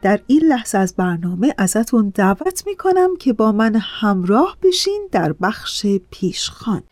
در 0.02 0.20
این 0.26 0.40
لحظه 0.44 0.78
از 0.78 0.94
برنامه 0.96 1.54
ازتون 1.58 2.12
دعوت 2.14 2.66
می‌کنم 2.66 3.16
که 3.18 3.32
با 3.32 3.52
من 3.52 3.76
همراه 3.76 4.56
بشین 4.62 5.08
در 5.12 5.32
بخش 5.32 5.86
پیشخان. 6.10 6.82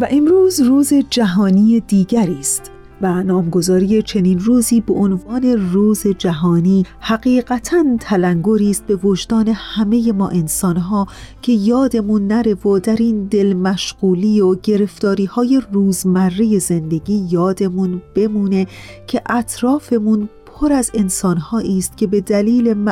و 0.00 0.08
امروز 0.10 0.60
روز 0.60 0.94
جهانی 1.10 1.80
دیگری 1.80 2.38
است. 2.40 2.73
و 3.02 3.22
نامگذاری 3.22 4.02
چنین 4.02 4.38
روزی 4.38 4.80
به 4.80 4.94
عنوان 4.94 5.44
روز 5.72 6.06
جهانی 6.06 6.86
حقیقتا 7.00 7.84
تلنگری 8.00 8.70
است 8.70 8.86
به 8.86 8.96
وجدان 8.96 9.48
همه 9.48 10.12
ما 10.12 10.28
انسانها 10.28 11.06
که 11.42 11.52
یادمون 11.52 12.26
نره 12.26 12.54
و 12.54 12.78
در 12.78 12.96
این 12.96 13.24
دل 13.24 13.54
مشغولی 13.54 14.40
و 14.40 14.54
گرفتاری 14.54 15.24
های 15.24 15.62
روزمره 15.72 16.58
زندگی 16.58 17.26
یادمون 17.30 18.02
بمونه 18.14 18.66
که 19.06 19.22
اطرافمون 19.26 20.28
پر 20.64 20.72
از 20.72 20.90
انسانهایی 20.94 21.78
است 21.78 21.96
که 21.96 22.06
به 22.06 22.20
دلیل 22.20 22.88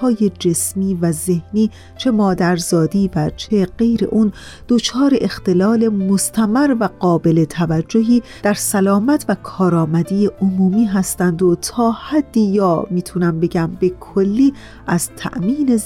های 0.00 0.30
جسمی 0.38 0.94
و 0.94 1.12
ذهنی 1.12 1.70
چه 1.98 2.10
مادرزادی 2.10 3.10
و 3.16 3.30
چه 3.36 3.66
غیر 3.66 4.04
اون 4.04 4.32
دچار 4.68 5.12
اختلال 5.20 5.88
مستمر 5.88 6.76
و 6.80 6.88
قابل 6.98 7.44
توجهی 7.44 8.22
در 8.42 8.54
سلامت 8.54 9.24
و 9.28 9.34
کارآمدی 9.34 10.30
عمومی 10.40 10.84
هستند 10.84 11.42
و 11.42 11.54
تا 11.54 11.90
حدی 11.90 12.40
یا 12.40 12.86
می‌تونم 12.90 13.40
بگم 13.40 13.70
به 13.80 13.88
کلی 13.88 14.52
از 14.86 15.10
تأمین 15.16 15.80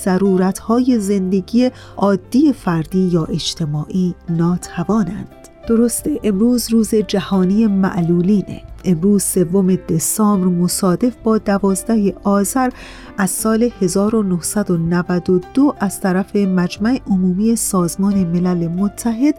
های 0.62 0.98
زندگی 1.00 1.70
عادی 1.96 2.52
فردی 2.52 3.08
یا 3.12 3.24
اجتماعی 3.24 4.14
ناتوانند. 4.28 5.41
درسته 5.68 6.20
امروز 6.24 6.70
روز 6.70 6.94
جهانی 6.94 7.66
معلولینه. 7.66 8.62
امروز 8.84 9.22
سوم 9.22 9.74
دسامبر 9.74 10.46
مصادف 10.46 11.16
با 11.24 11.38
دوازده 11.38 12.14
آذر 12.24 12.70
از 13.18 13.30
سال 13.30 13.70
1992 13.80 15.74
از 15.80 16.00
طرف 16.00 16.36
مجمع 16.36 17.00
عمومی 17.06 17.56
سازمان 17.56 18.24
ملل 18.24 18.68
متحد 18.68 19.34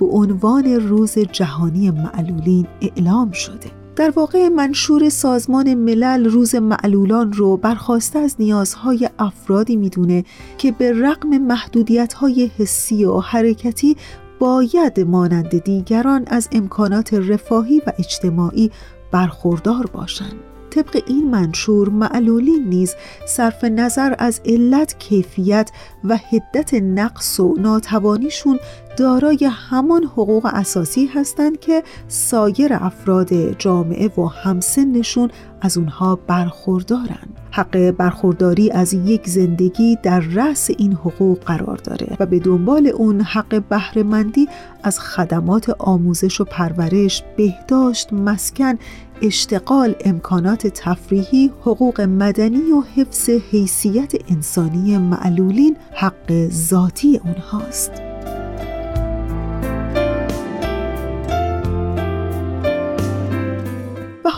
به 0.00 0.06
عنوان 0.06 0.64
روز 0.64 1.18
جهانی 1.18 1.90
معلولین 1.90 2.66
اعلام 2.80 3.30
شده. 3.30 3.70
در 3.96 4.10
واقع 4.10 4.48
منشور 4.48 5.08
سازمان 5.08 5.74
ملل 5.74 6.24
روز 6.24 6.54
معلولان 6.54 7.32
رو 7.32 7.56
برخواسته 7.56 8.18
از 8.18 8.36
نیازهای 8.38 9.08
افرادی 9.18 9.76
می‌دونه 9.76 10.24
که 10.58 10.72
به 10.72 10.92
رغم 10.92 11.38
محدودیت 11.38 12.14
حسی 12.58 13.04
و 13.04 13.20
حرکتی 13.20 13.96
باید 14.38 15.00
مانند 15.00 15.64
دیگران 15.64 16.24
از 16.26 16.48
امکانات 16.52 17.14
رفاهی 17.14 17.82
و 17.86 17.92
اجتماعی 17.98 18.70
برخوردار 19.10 19.86
باشند. 19.86 20.34
طبق 20.70 21.02
این 21.06 21.30
منشور 21.30 21.88
معلولین 21.88 22.68
نیز 22.68 22.94
صرف 23.26 23.64
نظر 23.64 24.14
از 24.18 24.40
علت 24.44 24.98
کیفیت 24.98 25.70
و 26.04 26.16
حدت 26.16 26.74
نقص 26.74 27.40
و 27.40 27.54
ناتوانیشون 27.58 28.58
دارای 28.98 29.50
همان 29.52 30.04
حقوق 30.04 30.46
اساسی 30.46 31.06
هستند 31.06 31.60
که 31.60 31.82
سایر 32.08 32.74
افراد 32.74 33.58
جامعه 33.58 34.08
و 34.08 34.26
همسنشون 34.26 35.30
از 35.60 35.78
اونها 35.78 36.18
برخوردارن 36.26 37.28
حق 37.50 37.90
برخورداری 37.90 38.70
از 38.70 38.92
یک 38.94 39.28
زندگی 39.28 39.98
در 40.02 40.20
رأس 40.20 40.70
این 40.78 40.92
حقوق 40.92 41.38
قرار 41.38 41.76
داره 41.76 42.16
و 42.20 42.26
به 42.26 42.38
دنبال 42.38 42.86
اون 42.86 43.20
حق 43.20 43.62
بهرهمندی 43.68 44.48
از 44.82 45.00
خدمات 45.00 45.70
آموزش 45.78 46.40
و 46.40 46.44
پرورش، 46.44 47.22
بهداشت، 47.36 48.12
مسکن، 48.12 48.74
اشتغال، 49.22 49.94
امکانات 50.04 50.66
تفریحی، 50.66 51.50
حقوق 51.60 52.00
مدنی 52.00 52.72
و 52.72 52.82
حفظ 52.96 53.30
حیثیت 53.30 54.12
انسانی 54.30 54.98
معلولین 54.98 55.76
حق 55.92 56.48
ذاتی 56.50 57.20
اونهاست. 57.24 58.07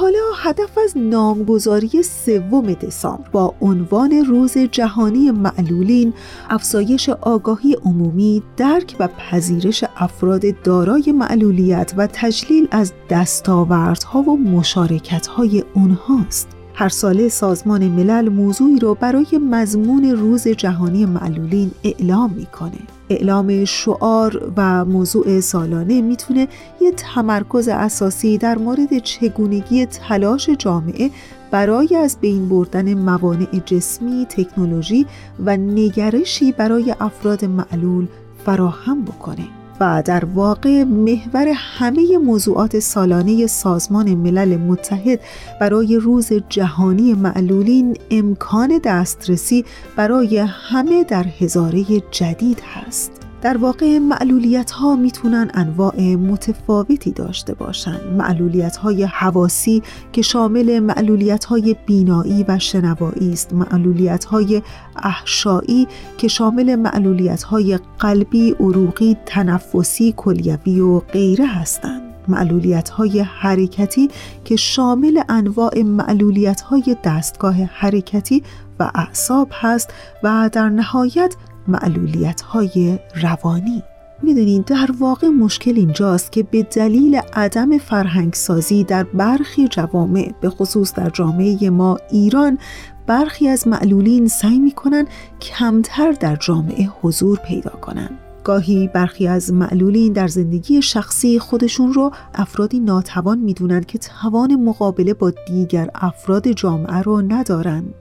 حالا 0.00 0.18
هدف 0.36 0.78
از 0.84 0.96
نامگذاری 0.96 2.02
سوم 2.02 2.72
دسامبر 2.72 3.28
با 3.32 3.54
عنوان 3.60 4.12
روز 4.12 4.58
جهانی 4.58 5.30
معلولین 5.30 6.12
افزایش 6.50 7.08
آگاهی 7.08 7.76
عمومی 7.84 8.42
درک 8.56 8.96
و 8.98 9.08
پذیرش 9.08 9.84
افراد 9.96 10.62
دارای 10.62 11.12
معلولیت 11.12 11.94
و 11.96 12.08
تجلیل 12.12 12.68
از 12.70 12.92
دستاوردها 13.10 14.22
و 14.22 14.36
مشارکتهای 14.36 15.64
اونهاست 15.74 16.48
هر 16.74 16.88
ساله 16.88 17.28
سازمان 17.28 17.88
ملل 17.88 18.28
موضوعی 18.28 18.78
رو 18.78 18.94
برای 18.94 19.38
مضمون 19.50 20.04
روز 20.04 20.48
جهانی 20.48 21.06
معلولین 21.06 21.70
اعلام 21.84 22.32
می‌کنه. 22.32 22.99
اعلام 23.10 23.64
شعار 23.64 24.52
و 24.56 24.84
موضوع 24.84 25.40
سالانه 25.40 26.02
می‌تونه 26.02 26.48
یه 26.80 26.92
تمرکز 26.92 27.68
اساسی 27.68 28.38
در 28.38 28.58
مورد 28.58 28.98
چگونگی 28.98 29.86
تلاش 29.86 30.50
جامعه 30.50 31.10
برای 31.50 31.96
از 31.96 32.16
بین 32.20 32.48
بردن 32.48 32.94
موانع 32.94 33.60
جسمی، 33.66 34.26
تکنولوژی 34.30 35.06
و 35.44 35.56
نگرشی 35.56 36.52
برای 36.52 36.94
افراد 37.00 37.44
معلول 37.44 38.06
فراهم 38.44 39.04
بکنه. 39.04 39.59
و 39.80 40.02
در 40.04 40.24
واقع 40.24 40.84
محور 40.84 41.48
همه 41.54 42.18
موضوعات 42.18 42.78
سالانه 42.78 43.46
سازمان 43.46 44.14
ملل 44.14 44.56
متحد 44.56 45.20
برای 45.60 45.96
روز 45.96 46.32
جهانی 46.48 47.14
معلولین 47.14 47.96
امکان 48.10 48.80
دسترسی 48.84 49.64
برای 49.96 50.38
همه 50.38 51.04
در 51.04 51.24
هزاره 51.40 51.84
جدید 52.10 52.62
هست. 52.74 53.29
در 53.42 53.56
واقع 53.56 53.98
معلولیت 53.98 54.70
ها 54.70 54.96
می‌تونن 54.96 55.50
انواع 55.54 56.00
متفاوتی 56.00 57.10
داشته 57.10 57.54
باشند. 57.54 58.00
معلولیت 58.18 58.76
های 58.76 59.04
حواسی 59.04 59.82
که 60.12 60.22
شامل 60.22 60.80
معلولیت 60.80 61.44
های 61.44 61.76
بینایی 61.86 62.44
و 62.48 62.58
شنوایی 62.58 63.32
است. 63.32 63.52
معلولیت 63.52 64.24
های 64.24 64.62
احشایی 64.96 65.88
که 66.18 66.28
شامل 66.28 66.76
معلولیت 66.76 67.42
های 67.42 67.78
قلبی، 67.98 68.50
عروقی، 68.60 69.16
تنفسی، 69.26 70.14
کلیوی 70.16 70.80
و 70.80 70.98
غیره 70.98 71.46
هستند. 71.46 72.02
معلولیت 72.28 72.88
های 72.88 73.20
حرکتی 73.20 74.08
که 74.44 74.56
شامل 74.56 75.22
انواع 75.28 75.82
معلولیت 75.82 76.60
های 76.60 76.96
دستگاه 77.04 77.54
حرکتی 77.54 78.42
و 78.80 78.90
اعصاب 78.94 79.48
هست 79.52 79.90
و 80.22 80.50
در 80.52 80.68
نهایت 80.68 81.34
معلولیت 81.70 82.40
های 82.40 82.98
روانی 83.22 83.82
می‌دونین 84.22 84.64
در 84.66 84.90
واقع 84.98 85.28
مشکل 85.28 85.76
اینجاست 85.76 86.32
که 86.32 86.42
به 86.42 86.62
دلیل 86.62 87.20
عدم 87.32 87.78
فرهنگسازی 87.78 88.84
در 88.84 89.04
برخی 89.04 89.68
جوامع 89.68 90.32
به 90.40 90.50
خصوص 90.50 90.94
در 90.94 91.10
جامعه 91.10 91.70
ما 91.70 91.98
ایران 92.10 92.58
برخی 93.06 93.48
از 93.48 93.68
معلولین 93.68 94.28
سعی 94.28 94.58
می‌کنن 94.58 95.06
کمتر 95.40 96.12
در 96.12 96.36
جامعه 96.36 96.88
حضور 97.02 97.38
پیدا 97.38 97.70
کنند. 97.70 98.29
گاهی 98.44 98.88
برخی 98.88 99.26
از 99.26 99.52
معلولین 99.52 100.12
در 100.12 100.28
زندگی 100.28 100.82
شخصی 100.82 101.38
خودشون 101.38 101.92
رو 101.92 102.10
افرادی 102.34 102.80
ناتوان 102.80 103.38
می‌دونند 103.38 103.86
که 103.86 103.98
توان 103.98 104.54
مقابله 104.54 105.14
با 105.14 105.32
دیگر 105.46 105.90
افراد 105.94 106.48
جامعه 106.48 107.02
رو 107.02 107.22
ندارند 107.22 107.94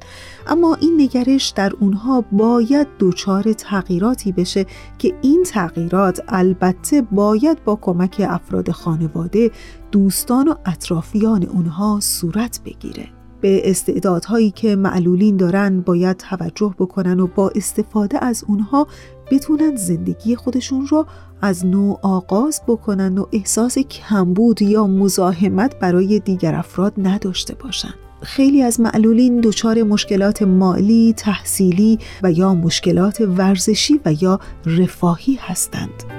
اما 0.47 0.75
این 0.75 1.01
نگرش 1.01 1.49
در 1.49 1.71
اونها 1.79 2.23
باید 2.31 2.87
دچار 2.99 3.53
تغییراتی 3.53 4.31
بشه 4.31 4.65
که 4.97 5.13
این 5.21 5.43
تغییرات 5.43 6.21
البته 6.27 7.01
باید 7.01 7.63
با 7.63 7.75
کمک 7.81 8.25
افراد 8.29 8.71
خانواده 8.71 9.51
دوستان 9.91 10.47
و 10.47 10.55
اطرافیان 10.65 11.43
اونها 11.43 11.99
صورت 12.01 12.59
بگیره. 12.65 13.07
به 13.41 13.69
استعدادهایی 13.69 14.51
که 14.51 14.75
معلولین 14.75 15.37
دارن 15.37 15.81
باید 15.81 16.17
توجه 16.17 16.75
بکنن 16.79 17.19
و 17.19 17.27
با 17.27 17.51
استفاده 17.55 18.25
از 18.25 18.43
اونها 18.47 18.87
بتونن 19.31 19.75
زندگی 19.75 20.35
خودشون 20.35 20.87
رو 20.87 21.05
از 21.41 21.65
نو 21.65 21.95
آغاز 22.01 22.61
بکنن 22.67 23.17
و 23.17 23.25
احساس 23.31 23.77
کمبود 23.77 24.61
یا 24.61 24.87
مزاحمت 24.87 25.79
برای 25.79 26.19
دیگر 26.19 26.55
افراد 26.55 26.93
نداشته 26.97 27.55
باشن. 27.55 27.93
خیلی 28.21 28.61
از 28.61 28.79
معلولین 28.79 29.41
دچار 29.41 29.83
مشکلات 29.83 30.41
مالی، 30.41 31.13
تحصیلی 31.17 31.99
و 32.23 32.31
یا 32.31 32.53
مشکلات 32.53 33.21
ورزشی 33.21 33.99
و 34.05 34.13
یا 34.21 34.39
رفاهی 34.65 35.39
هستند. 35.41 36.18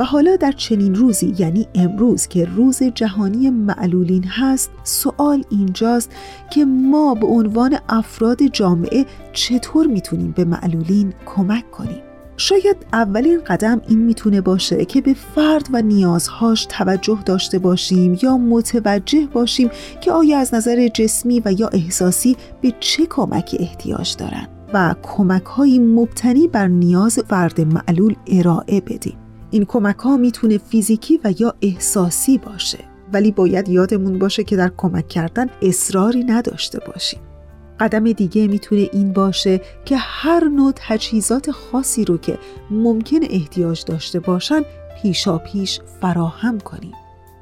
و 0.00 0.04
حالا 0.04 0.36
در 0.36 0.52
چنین 0.52 0.94
روزی 0.94 1.34
یعنی 1.38 1.66
امروز 1.74 2.26
که 2.26 2.44
روز 2.44 2.82
جهانی 2.82 3.50
معلولین 3.50 4.24
هست 4.24 4.70
سوال 4.84 5.44
اینجاست 5.50 6.10
که 6.50 6.64
ما 6.64 7.14
به 7.14 7.26
عنوان 7.26 7.78
افراد 7.88 8.42
جامعه 8.42 9.06
چطور 9.32 9.86
می‌تونیم 9.86 10.32
به 10.36 10.44
معلولین 10.44 11.12
کمک 11.26 11.70
کنیم؟ 11.70 12.02
شاید 12.36 12.76
اولین 12.92 13.40
قدم 13.44 13.80
این 13.88 13.98
می‌تونه 13.98 14.40
باشه 14.40 14.84
که 14.84 15.00
به 15.00 15.14
فرد 15.14 15.68
و 15.72 15.82
نیازهاش 15.82 16.66
توجه 16.66 17.18
داشته 17.26 17.58
باشیم 17.58 18.18
یا 18.22 18.36
متوجه 18.36 19.26
باشیم 19.32 19.70
که 20.00 20.12
آیا 20.12 20.38
از 20.38 20.54
نظر 20.54 20.88
جسمی 20.88 21.42
و 21.44 21.52
یا 21.58 21.68
احساسی 21.68 22.36
به 22.60 22.72
چه 22.80 23.06
کمکی 23.06 23.56
احتیاج 23.60 24.16
دارن 24.16 24.48
و 24.74 24.94
کمک 25.02 25.44
های 25.44 25.78
مبتنی 25.78 26.48
بر 26.48 26.66
نیاز 26.66 27.18
فرد 27.18 27.60
معلول 27.60 28.14
ارائه 28.26 28.80
بدیم. 28.80 29.29
این 29.50 29.64
کمک 29.64 29.96
ها 29.96 30.16
می‌تونه 30.16 30.58
فیزیکی 30.58 31.20
و 31.24 31.34
یا 31.38 31.54
احساسی 31.62 32.38
باشه. 32.38 32.78
ولی 33.12 33.30
باید 33.30 33.68
یادمون 33.68 34.18
باشه 34.18 34.44
که 34.44 34.56
در 34.56 34.72
کمک 34.76 35.08
کردن 35.08 35.46
اصراری 35.62 36.24
نداشته 36.24 36.78
باشیم. 36.86 37.20
قدم 37.80 38.12
دیگه 38.12 38.48
می‌تونه 38.48 38.88
این 38.92 39.12
باشه 39.12 39.60
که 39.84 39.96
هر 39.96 40.44
نوع 40.44 40.72
تجهیزات 40.76 41.50
خاصی 41.50 42.04
رو 42.04 42.18
که 42.18 42.38
ممکن 42.70 43.20
احتیاج 43.30 43.84
داشته 43.84 44.20
باشن 44.20 44.62
پیشا 45.02 45.38
پیش 45.38 45.80
فراهم 46.00 46.60
کنیم. 46.60 46.92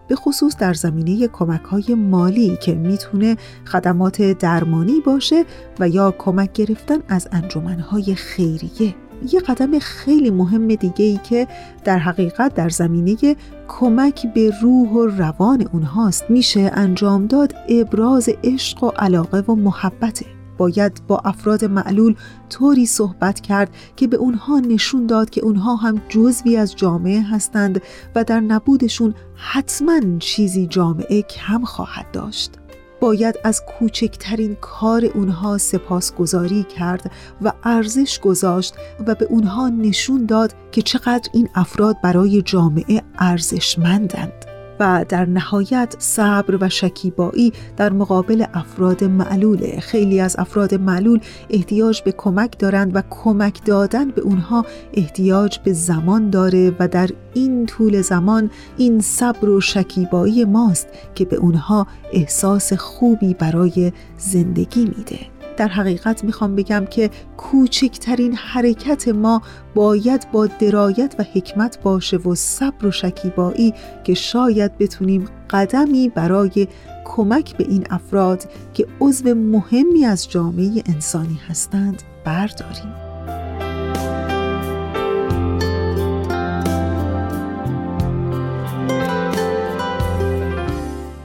به 0.08 0.16
خصوص 0.16 0.56
در 0.56 0.74
زمینه 0.74 1.28
کمک 1.28 1.62
های 1.62 1.94
مالی 1.94 2.58
که 2.62 2.74
می‌تونه 2.74 3.36
خدمات 3.64 4.22
درمانی 4.22 5.00
باشه 5.00 5.44
و 5.80 5.88
یا 5.88 6.14
کمک 6.18 6.52
گرفتن 6.52 6.98
از 7.08 7.28
انجمنهای 7.32 8.14
خیریه. 8.14 8.94
یه 9.32 9.40
قدم 9.40 9.78
خیلی 9.78 10.30
مهم 10.30 10.74
دیگه 10.74 11.04
ای 11.04 11.18
که 11.24 11.48
در 11.84 11.98
حقیقت 11.98 12.54
در 12.54 12.68
زمینه 12.68 13.36
کمک 13.68 14.26
به 14.34 14.52
روح 14.62 14.88
و 14.90 15.06
روان 15.06 15.68
اونهاست. 15.72 16.30
میشه 16.30 16.70
انجام 16.74 17.26
داد 17.26 17.54
ابراز 17.68 18.30
عشق 18.44 18.84
و 18.84 18.88
علاقه 18.88 19.40
و 19.40 19.54
محبته 19.54 20.26
باید 20.58 21.02
با 21.06 21.18
افراد 21.24 21.64
معلول 21.64 22.14
طوری 22.50 22.86
صحبت 22.86 23.40
کرد 23.40 23.70
که 23.96 24.06
به 24.06 24.16
اونها 24.16 24.60
نشون 24.60 25.06
داد 25.06 25.30
که 25.30 25.40
اونها 25.40 25.76
هم 25.76 26.02
جزوی 26.08 26.56
از 26.56 26.76
جامعه 26.76 27.22
هستند 27.22 27.82
و 28.14 28.24
در 28.24 28.40
نبودشون 28.40 29.14
حتما 29.34 30.00
چیزی 30.18 30.66
جامعه 30.66 31.22
کم 31.22 31.64
خواهد 31.64 32.10
داشت. 32.12 32.57
باید 33.00 33.38
از 33.44 33.62
کوچکترین 33.64 34.56
کار 34.60 35.04
اونها 35.04 35.58
سپاسگزاری 35.58 36.62
کرد 36.62 37.10
و 37.42 37.52
ارزش 37.64 38.20
گذاشت 38.20 38.74
و 39.06 39.14
به 39.14 39.24
اونها 39.24 39.68
نشون 39.68 40.26
داد 40.26 40.54
که 40.72 40.82
چقدر 40.82 41.30
این 41.32 41.48
افراد 41.54 41.96
برای 42.02 42.42
جامعه 42.42 43.02
ارزشمندند. 43.18 44.57
و 44.80 45.04
در 45.08 45.24
نهایت 45.24 45.94
صبر 45.98 46.58
و 46.60 46.68
شکیبایی 46.68 47.52
در 47.76 47.92
مقابل 47.92 48.44
افراد 48.54 49.04
معلوله 49.04 49.80
خیلی 49.80 50.20
از 50.20 50.36
افراد 50.38 50.74
معلول 50.74 51.20
احتیاج 51.50 52.02
به 52.02 52.12
کمک 52.12 52.58
دارند 52.58 52.96
و 52.96 53.02
کمک 53.10 53.64
دادن 53.64 54.10
به 54.10 54.20
اونها 54.20 54.64
احتیاج 54.94 55.58
به 55.58 55.72
زمان 55.72 56.30
داره 56.30 56.72
و 56.78 56.88
در 56.88 57.10
این 57.34 57.66
طول 57.66 58.02
زمان 58.02 58.50
این 58.76 59.00
صبر 59.00 59.48
و 59.48 59.60
شکیبایی 59.60 60.44
ماست 60.44 60.88
که 61.14 61.24
به 61.24 61.36
اونها 61.36 61.86
احساس 62.12 62.72
خوبی 62.72 63.34
برای 63.34 63.92
زندگی 64.18 64.84
میده. 64.84 65.37
در 65.58 65.68
حقیقت 65.68 66.24
می‌خوام 66.24 66.56
بگم 66.56 66.86
که 66.90 67.10
کوچکترین 67.36 68.34
حرکت 68.34 69.08
ما 69.08 69.42
باید 69.74 70.26
با 70.32 70.46
درایت 70.46 71.14
و 71.18 71.24
حکمت 71.34 71.78
باشه 71.82 72.16
و 72.16 72.34
صبر 72.34 72.86
و 72.86 72.90
شکیبایی 72.90 73.74
که 74.04 74.14
شاید 74.14 74.78
بتونیم 74.78 75.24
قدمی 75.50 76.08
برای 76.08 76.68
کمک 77.04 77.56
به 77.56 77.64
این 77.64 77.86
افراد 77.90 78.50
که 78.74 78.86
عضو 79.00 79.34
مهمی 79.34 80.04
از 80.04 80.30
جامعه 80.30 80.82
انسانی 80.86 81.40
هستند 81.48 82.02
برداریم. 82.24 83.07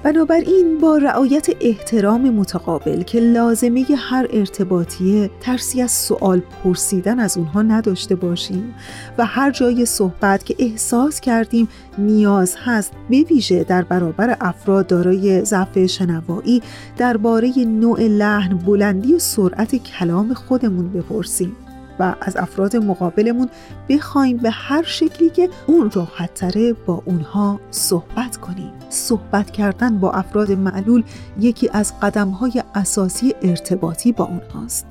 بنابراین 0.04 0.78
با 0.78 0.98
رعایت 0.98 1.48
احترام 1.62 2.30
متقابل 2.30 3.04
که 3.04 3.20
لازمه 3.20 3.86
هر 3.98 4.28
ارتباطیه 4.34 5.30
ترسی 5.42 5.82
از 5.82 5.92
سوال 5.92 6.40
پرسیدن 6.40 7.20
از 7.20 7.38
اونها 7.38 7.62
نداشته 7.62 8.16
باشیم 8.16 8.76
و 9.18 9.26
هر 9.26 9.52
جای 9.52 9.86
صحبت 9.86 10.46
که 10.46 10.56
احساس 10.60 11.20
کردیم 11.20 11.68
نیاز 11.98 12.56
هست 12.64 12.92
بویژه 13.10 13.64
در 13.64 13.82
برابر 13.82 14.38
افراد 14.42 14.88
دارای 14.88 15.46
ضعف 15.46 15.86
شنوایی 15.86 16.62
درباره 16.98 17.52
نوع 17.58 18.02
لحن 18.02 18.58
بلندی 18.58 19.14
و 19.14 19.20
سرعت 19.20 19.76
کلام 19.76 20.34
خودمون 20.34 20.90
بپرسیم 20.90 21.56
و 22.00 22.16
از 22.22 22.38
افراد 22.38 22.76
مقابلمون 22.76 23.50
بخوایم 23.90 24.38
به 24.38 24.50
هر 24.50 24.84
شکلی 24.84 25.30
که 25.30 25.50
اون 25.68 25.92
راحت 25.92 26.34
تره 26.34 26.74
با 26.74 27.04
اونها 27.06 27.60
صحبت 27.72 28.38
کنیم. 28.38 28.83
صحبت 28.94 29.52
کردن 29.52 30.00
با 30.00 30.12
افراد 30.12 30.52
معلول 30.52 31.04
یکی 31.40 31.70
از 31.74 32.00
قدمهای 32.00 32.64
اساسی 32.76 33.34
ارتباطی 33.42 34.12
با 34.12 34.26
اونهاست. 34.26 34.86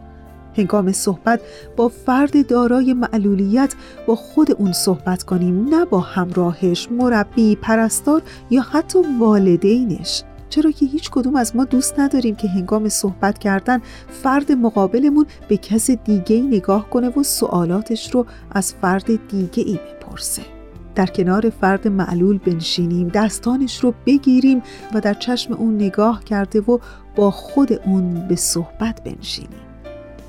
هنگام 0.56 0.92
صحبت 0.92 1.40
با 1.76 1.88
فرد 1.88 2.46
دارای 2.46 2.92
معلولیت 2.94 3.74
با 4.06 4.14
خود 4.14 4.52
اون 4.52 4.72
صحبت 4.72 5.22
کنیم 5.22 5.68
نه 5.68 5.84
با 5.84 6.00
همراهش، 6.00 6.88
مربی، 6.90 7.56
پرستار 7.56 8.22
یا 8.50 8.62
حتی 8.62 8.98
والدینش. 9.20 10.22
چرا 10.48 10.70
که 10.70 10.86
هیچ 10.86 11.10
کدوم 11.10 11.36
از 11.36 11.56
ما 11.56 11.64
دوست 11.64 12.00
نداریم 12.00 12.34
که 12.34 12.48
هنگام 12.48 12.88
صحبت 12.88 13.38
کردن 13.38 13.80
فرد 14.08 14.52
مقابلمون 14.52 15.26
به 15.48 15.56
کس 15.56 15.90
دیگه 15.90 16.42
نگاه 16.42 16.90
کنه 16.90 17.08
و 17.08 17.22
سوالاتش 17.22 18.14
رو 18.14 18.26
از 18.50 18.74
فرد 18.74 19.28
دیگه 19.28 19.62
ای 19.62 19.78
بپرسه. 19.78 20.61
در 20.94 21.06
کنار 21.06 21.50
فرد 21.50 21.88
معلول 21.88 22.38
بنشینیم 22.38 23.08
دستانش 23.08 23.80
رو 23.80 23.94
بگیریم 24.06 24.62
و 24.94 25.00
در 25.00 25.14
چشم 25.14 25.52
اون 25.52 25.74
نگاه 25.74 26.24
کرده 26.24 26.60
و 26.60 26.78
با 27.16 27.30
خود 27.30 27.72
اون 27.72 28.28
به 28.28 28.36
صحبت 28.36 29.04
بنشینیم. 29.04 29.58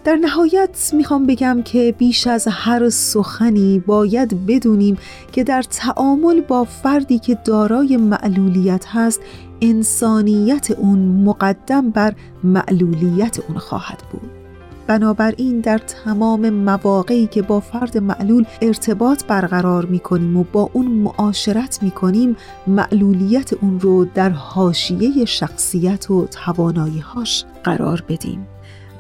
در 0.04 0.16
نهایت 0.16 0.92
می‌خوام 0.94 1.26
بگم 1.26 1.62
که 1.66 1.96
بیش 1.98 2.28
از 2.28 2.48
هر 2.52 2.90
سخنی 2.90 3.80
باید 3.80 4.46
بدونیم 4.46 4.98
که 5.32 5.44
در 5.44 5.62
تعامل 5.62 6.42
با 6.42 6.64
فردی 6.64 7.20
که 7.20 7.38
دارای 7.46 7.98
معلولیت 7.98 8.86
هست 8.88 9.22
انسانیت 9.62 10.72
اون 10.72 11.00
مقدم 11.00 11.90
بر 11.90 12.14
معلولیت 12.44 13.40
اون 13.48 13.58
خواهد 13.58 14.04
بود. 14.12 14.43
بنابراین 14.88 15.60
در 15.60 15.78
تمام 15.78 16.50
مواقعی 16.50 17.28
که 17.28 17.42
با 17.42 17.60
فرد 17.60 17.98
معلول 17.98 18.46
ارتباط 18.62 19.26
برقرار 19.26 19.86
می 19.86 20.00
کنیم 20.00 20.38
و 20.38 20.44
با 20.52 20.70
اون 20.74 20.86
معاشرت 20.88 21.84
می 21.84 21.92
کنیم 21.92 22.36
معلولیت 22.68 23.54
اون 23.54 23.80
رو 23.80 24.06
در 24.06 24.30
حاشیه 24.30 25.26
شخصیت 25.26 26.12
و 26.12 26.28
تواناییهاش 26.28 27.46
قرار 27.64 28.04
بدیم. 28.10 28.48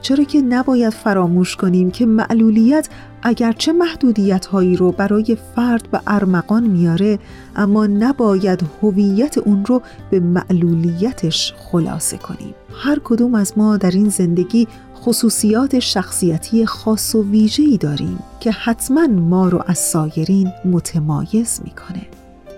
چرا 0.02 0.24
که 0.24 0.42
نباید 0.42 0.94
فراموش 0.94 1.56
کنیم 1.56 1.92
که 1.92 2.06
معلولیت 2.06 2.90
اگرچه 3.24 3.74
محدودیت 3.74 4.46
هایی 4.46 4.76
رو 4.76 4.92
برای 4.92 5.38
فرد 5.56 5.88
به 5.92 6.02
ارمغان 6.08 6.64
میاره 6.64 7.20
اما 7.56 7.88
نباید 7.88 8.64
هویت 8.82 9.38
اون 9.38 9.66
رو 9.66 9.82
به 10.10 10.20
معلولیتش 10.20 11.54
خلاصه 11.58 12.18
کنیم. 12.18 12.54
هر 12.74 13.00
کدوم 13.04 13.36
از 13.36 13.54
ما 13.58 13.78
در 13.78 13.92
این 13.92 14.10
زندگی 14.10 14.68
خصوصیات 15.04 15.80
شخصیتی 15.80 16.66
خاص 16.66 17.16
و 17.16 17.24
ویژه‌ای 17.24 17.78
داریم 17.78 18.20
که 18.39 18.51
حتما 18.51 19.08
ما 19.08 19.49
رو 19.49 19.64
از 19.68 19.78
سایرین 19.78 20.51
متمایز 20.66 21.62
می‌کنه. 21.64 22.08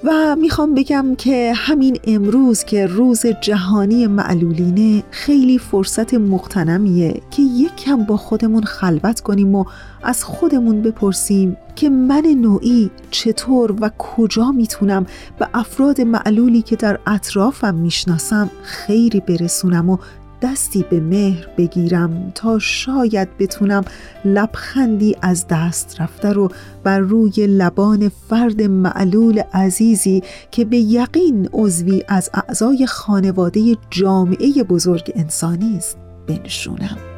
و 0.04 0.36
می‌خوام 0.36 0.74
بگم 0.74 1.16
که 1.18 1.54
همین 1.56 2.00
امروز 2.04 2.64
که 2.64 2.86
روز 2.86 3.26
جهانی 3.42 4.08
معلولینه 4.08 5.04
خیلی 5.12 5.58
فرصت 5.58 6.14
مقتنمیه 6.14 7.22
که 7.32 7.42
یک 7.42 7.76
کم 7.76 8.04
با 8.04 8.18
خودمون 8.18 8.64
خلوت 8.64 9.20
کنیم 9.20 9.56
و 9.56 9.66
از 10.04 10.24
خودمون 10.24 10.82
بپرسیم 10.82 11.58
که 11.76 11.90
من 11.90 12.24
نوعی 12.38 12.92
چطور 13.12 13.76
و 13.82 13.90
کجا 13.98 14.52
می‌تونم 14.52 15.06
به 15.40 15.48
افراد 15.54 16.02
معلولی 16.02 16.62
که 16.62 16.76
در 16.76 17.00
اطرافم 17.08 17.76
می‌شناسم 17.76 18.50
خیری 18.64 19.20
برسونم 19.20 19.90
و 19.90 19.98
دستی 20.46 20.86
به 20.90 21.00
مهر 21.00 21.48
بگیرم 21.58 22.32
تا 22.36 22.60
شاید 22.60 23.38
بتونم 23.38 23.84
لبخندی 24.26 25.16
از 25.22 25.46
دست 25.48 26.02
رفته 26.02 26.34
رو 26.34 26.52
بر 26.84 27.00
روی 27.00 27.48
لبان 27.48 28.12
فرد 28.30 28.62
معلول 28.62 29.42
عزیزی 29.54 30.24
که 30.52 30.66
به 30.66 30.78
یقین 30.78 31.50
عضوی 31.54 32.04
از 32.08 32.30
اعضای 32.34 32.86
خانواده 32.86 33.76
جامعه 33.90 34.64
بزرگ 34.64 35.12
انسانی 35.16 35.78
است 35.78 35.98
بنشونم. 36.28 37.15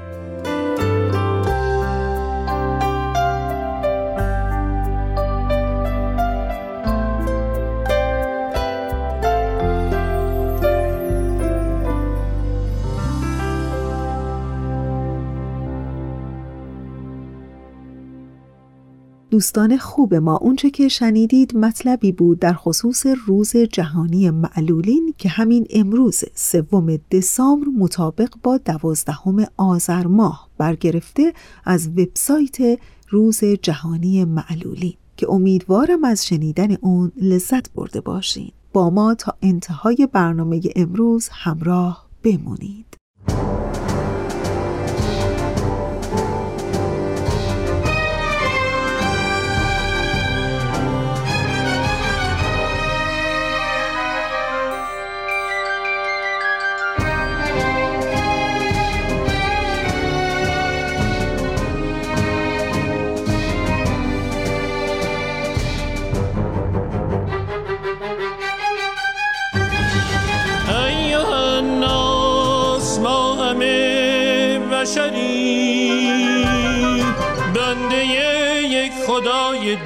دوستان 19.37 19.77
خوب 19.77 20.15
ما 20.15 20.37
اونچه 20.37 20.69
که 20.69 20.87
شنیدید 20.87 21.57
مطلبی 21.57 22.11
بود 22.11 22.39
در 22.39 22.53
خصوص 22.53 23.05
روز 23.25 23.57
جهانی 23.57 24.29
معلولین 24.29 25.13
که 25.17 25.29
همین 25.29 25.67
امروز 25.69 26.23
سوم 26.35 26.97
دسامبر 27.11 27.67
مطابق 27.77 28.29
با 28.43 28.57
دوازدهم 28.57 29.45
آذر 29.57 30.07
ماه 30.07 30.49
برگرفته 30.57 31.33
از 31.65 31.87
وبسایت 31.87 32.79
روز 33.09 33.43
جهانی 33.43 34.25
معلولین 34.25 34.93
که 35.17 35.31
امیدوارم 35.31 36.03
از 36.03 36.25
شنیدن 36.25 36.75
اون 36.81 37.11
لذت 37.21 37.73
برده 37.73 38.01
باشین. 38.01 38.51
با 38.73 38.89
ما 38.89 39.13
تا 39.13 39.33
انتهای 39.41 40.07
برنامه 40.11 40.61
امروز 40.75 41.29
همراه 41.31 42.07
بمونید. 42.23 42.85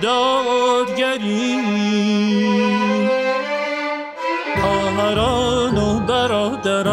دادگری. 0.02 1.62
خواهران 4.62 5.78
و 5.78 6.00
برادران 6.00 6.91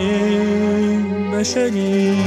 بشریم. 1.34 2.18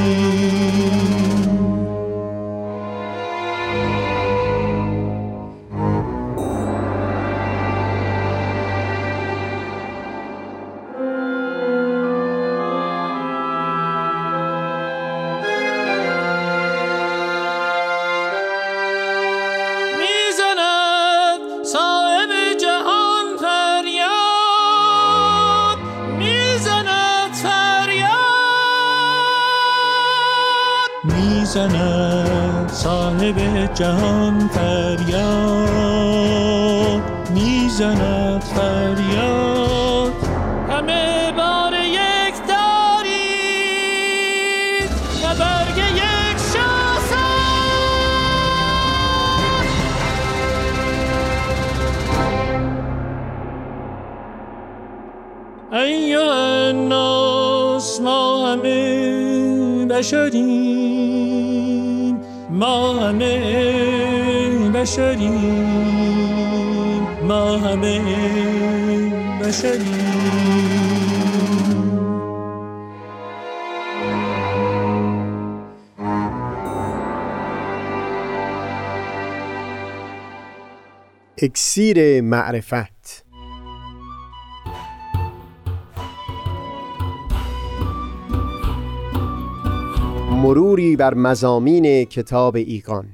اکسیر 81.43 82.21
معرفت. 82.21 83.25
مروری 90.31 90.97
بر 90.97 91.15
مزامین 91.15 92.05
کتاب 92.05 92.57
ایقان. 92.57 93.14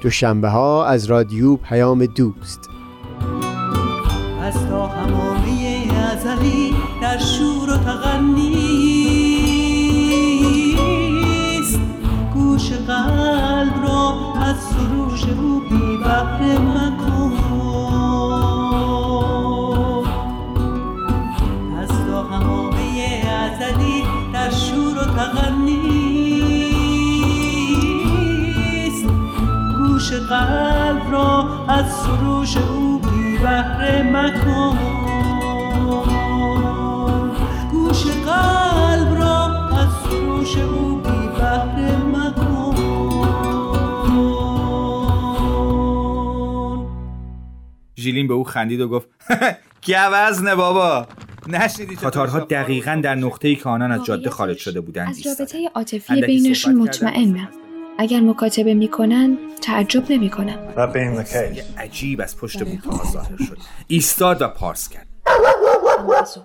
دوشنبه 0.00 0.48
ها 0.48 0.86
از 0.86 1.04
رادیو 1.06 1.56
پیام 1.56 2.06
دوست. 2.06 2.70
از 4.42 4.54
تا 4.68 4.86
همامه 4.86 5.88
ازلی 6.12 6.74
در 7.02 7.18
شور 7.18 7.70
و 7.70 7.76
تغنیست 7.76 8.58
گوش 12.34 12.72
قلب 12.72 13.82
را 13.82 14.14
از 14.42 14.56
سروش 14.56 15.24
او 15.24 15.60
بی 15.60 15.96
بهره 16.04 16.58
مکن 16.58 16.87
قلب 30.28 31.12
را 31.12 31.64
از 31.68 31.92
سروش 31.92 32.56
او 32.56 32.98
بی 32.98 33.38
بهره 33.38 34.02
مکن. 34.02 34.78
گوش 37.70 38.06
قلب 38.06 39.18
را 39.18 39.68
از 39.78 39.88
سروش 40.04 40.56
او 40.56 40.96
بی 40.96 41.28
بهره 41.38 41.96
مکن. 41.96 42.74
ژیلین 47.96 48.28
به 48.28 48.34
او 48.34 48.44
خندید 48.44 48.80
و 48.80 48.88
گفت 48.88 49.08
گوزنه 49.86 50.54
بابا؟ 50.54 51.06
نشنیدی 51.46 51.96
تاتارها 51.96 52.40
دقیقا 52.40 53.00
در 53.04 53.14
نقطه‌ای 53.14 53.56
که 53.56 53.68
آنان 53.68 53.92
از 53.92 54.04
جاده 54.04 54.30
خارج 54.30 54.56
شده 54.58 54.80
بودند 54.80 55.08
از. 55.08 55.26
رابطه 55.26 55.70
عاطفی 55.74 56.20
بینشون. 56.20 56.74
مطمئنم. 56.74 57.48
اگر 57.98 58.20
مکاتبه 58.20 58.74
می‌کنن 58.74 59.38
تعجب 59.62 60.12
نمی‌کنم. 60.12 60.58
عجیب 61.78 62.20
از 62.20 62.36
پشت 62.36 62.62
بوتها 62.62 63.04
ظاهر 63.12 63.36
شد. 63.36 63.58
ایستاد 63.88 64.42
و 64.42 64.48
پارس 64.48 64.88
کرد. 64.88 65.06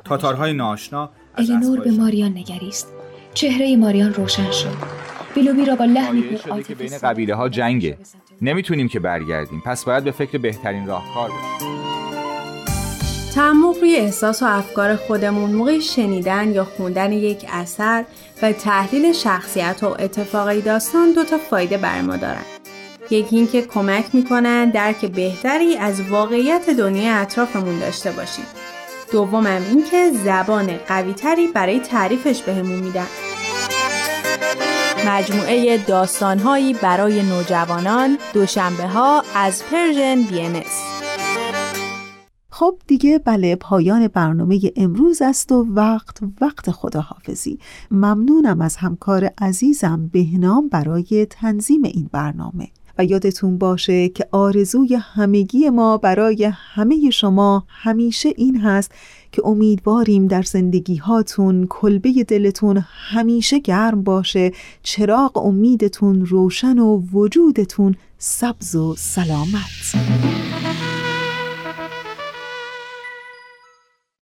تاتارهای 0.05 0.53
ناآشنا 0.53 1.09
از 1.35 1.49
الینور 1.49 1.79
به 1.79 1.91
ماریان 1.91 2.31
نگریست. 2.31 2.87
چهره 3.33 3.75
ماریان 3.75 4.13
روشن 4.13 4.51
شد. 4.51 4.75
بیلوبی 5.35 5.65
را 5.65 5.75
با 5.75 5.85
لحنی 5.85 6.21
پر 6.21 6.61
که 6.61 6.75
بین 6.75 6.97
قبیله 6.97 7.35
ها 7.35 7.49
جنگه. 7.49 7.97
نمی‌تونیم 8.41 8.87
که 8.87 8.99
برگردیم. 8.99 9.61
پس 9.65 9.83
باید 9.83 10.03
به 10.03 10.11
فکر 10.11 10.37
بهترین 10.37 10.87
راهکار 10.87 11.29
باشیم 11.29 11.82
تعمق 13.35 13.77
روی 13.77 13.95
احساس 13.95 14.43
و 14.43 14.45
افکار 14.45 14.95
خودمون 14.95 15.51
موقع 15.51 15.79
شنیدن 15.79 16.51
یا 16.51 16.65
خوندن 16.65 17.11
یک 17.11 17.45
اثر 17.51 18.05
و 18.41 18.51
تحلیل 18.51 19.13
شخصیت 19.13 19.83
و 19.83 19.95
اتفاقی 19.99 20.61
داستان 20.61 21.11
دو 21.11 21.23
تا 21.23 21.37
فایده 21.37 21.77
بر 21.77 22.01
ما 22.01 22.17
دارن. 22.17 22.41
یکی 23.09 23.35
اینکه 23.35 23.61
کمک 23.61 24.05
می‌کنن 24.13 24.69
درک 24.69 25.05
بهتری 25.05 25.77
از 25.77 26.01
واقعیت 26.09 26.69
دنیای 26.69 27.09
اطرافمون 27.09 27.79
داشته 27.79 28.11
باشیم. 28.11 28.45
دومم 29.11 29.61
اینکه 29.69 30.11
زبان 30.25 30.77
قویتری 30.87 31.47
برای 31.47 31.79
تعریفش 31.79 32.41
بهمون 32.41 32.79
میدن. 32.79 33.07
مجموعه 35.07 35.77
داستانهایی 35.77 36.73
برای 36.73 37.23
نوجوانان 37.23 38.17
دوشنبه 38.33 38.87
ها 38.87 39.23
از 39.35 39.63
پرژن 39.71 40.21
بی 40.21 40.39
خب 42.55 42.75
دیگه 42.87 43.19
بله 43.19 43.55
پایان 43.55 44.07
برنامه 44.07 44.59
امروز 44.75 45.21
است 45.21 45.51
و 45.51 45.65
وقت 45.69 46.19
وقت 46.41 46.71
خداحافظی. 46.71 47.59
ممنونم 47.91 48.61
از 48.61 48.75
همکار 48.75 49.31
عزیزم 49.37 50.09
بهنام 50.13 50.69
برای 50.69 51.27
تنظیم 51.29 51.83
این 51.83 52.09
برنامه. 52.11 52.67
و 52.97 53.05
یادتون 53.05 53.57
باشه 53.57 54.09
که 54.09 54.27
آرزوی 54.31 54.95
همگی 54.95 55.69
ما 55.69 55.97
برای 55.97 56.51
همه 56.53 57.09
شما 57.09 57.63
همیشه 57.67 58.29
این 58.37 58.59
هست 58.59 58.91
که 59.31 59.41
امیدواریم 59.45 60.27
در 60.27 60.41
زندگی 60.41 60.95
هاتون 60.95 61.67
کلبه 61.69 62.23
دلتون 62.27 62.85
همیشه 62.87 63.59
گرم 63.59 64.03
باشه 64.03 64.51
چراغ 64.83 65.37
امیدتون 65.37 66.25
روشن 66.25 66.79
و 66.79 67.01
وجودتون 67.13 67.95
سبز 68.17 68.75
و 68.75 68.95
سلامت. 68.97 69.95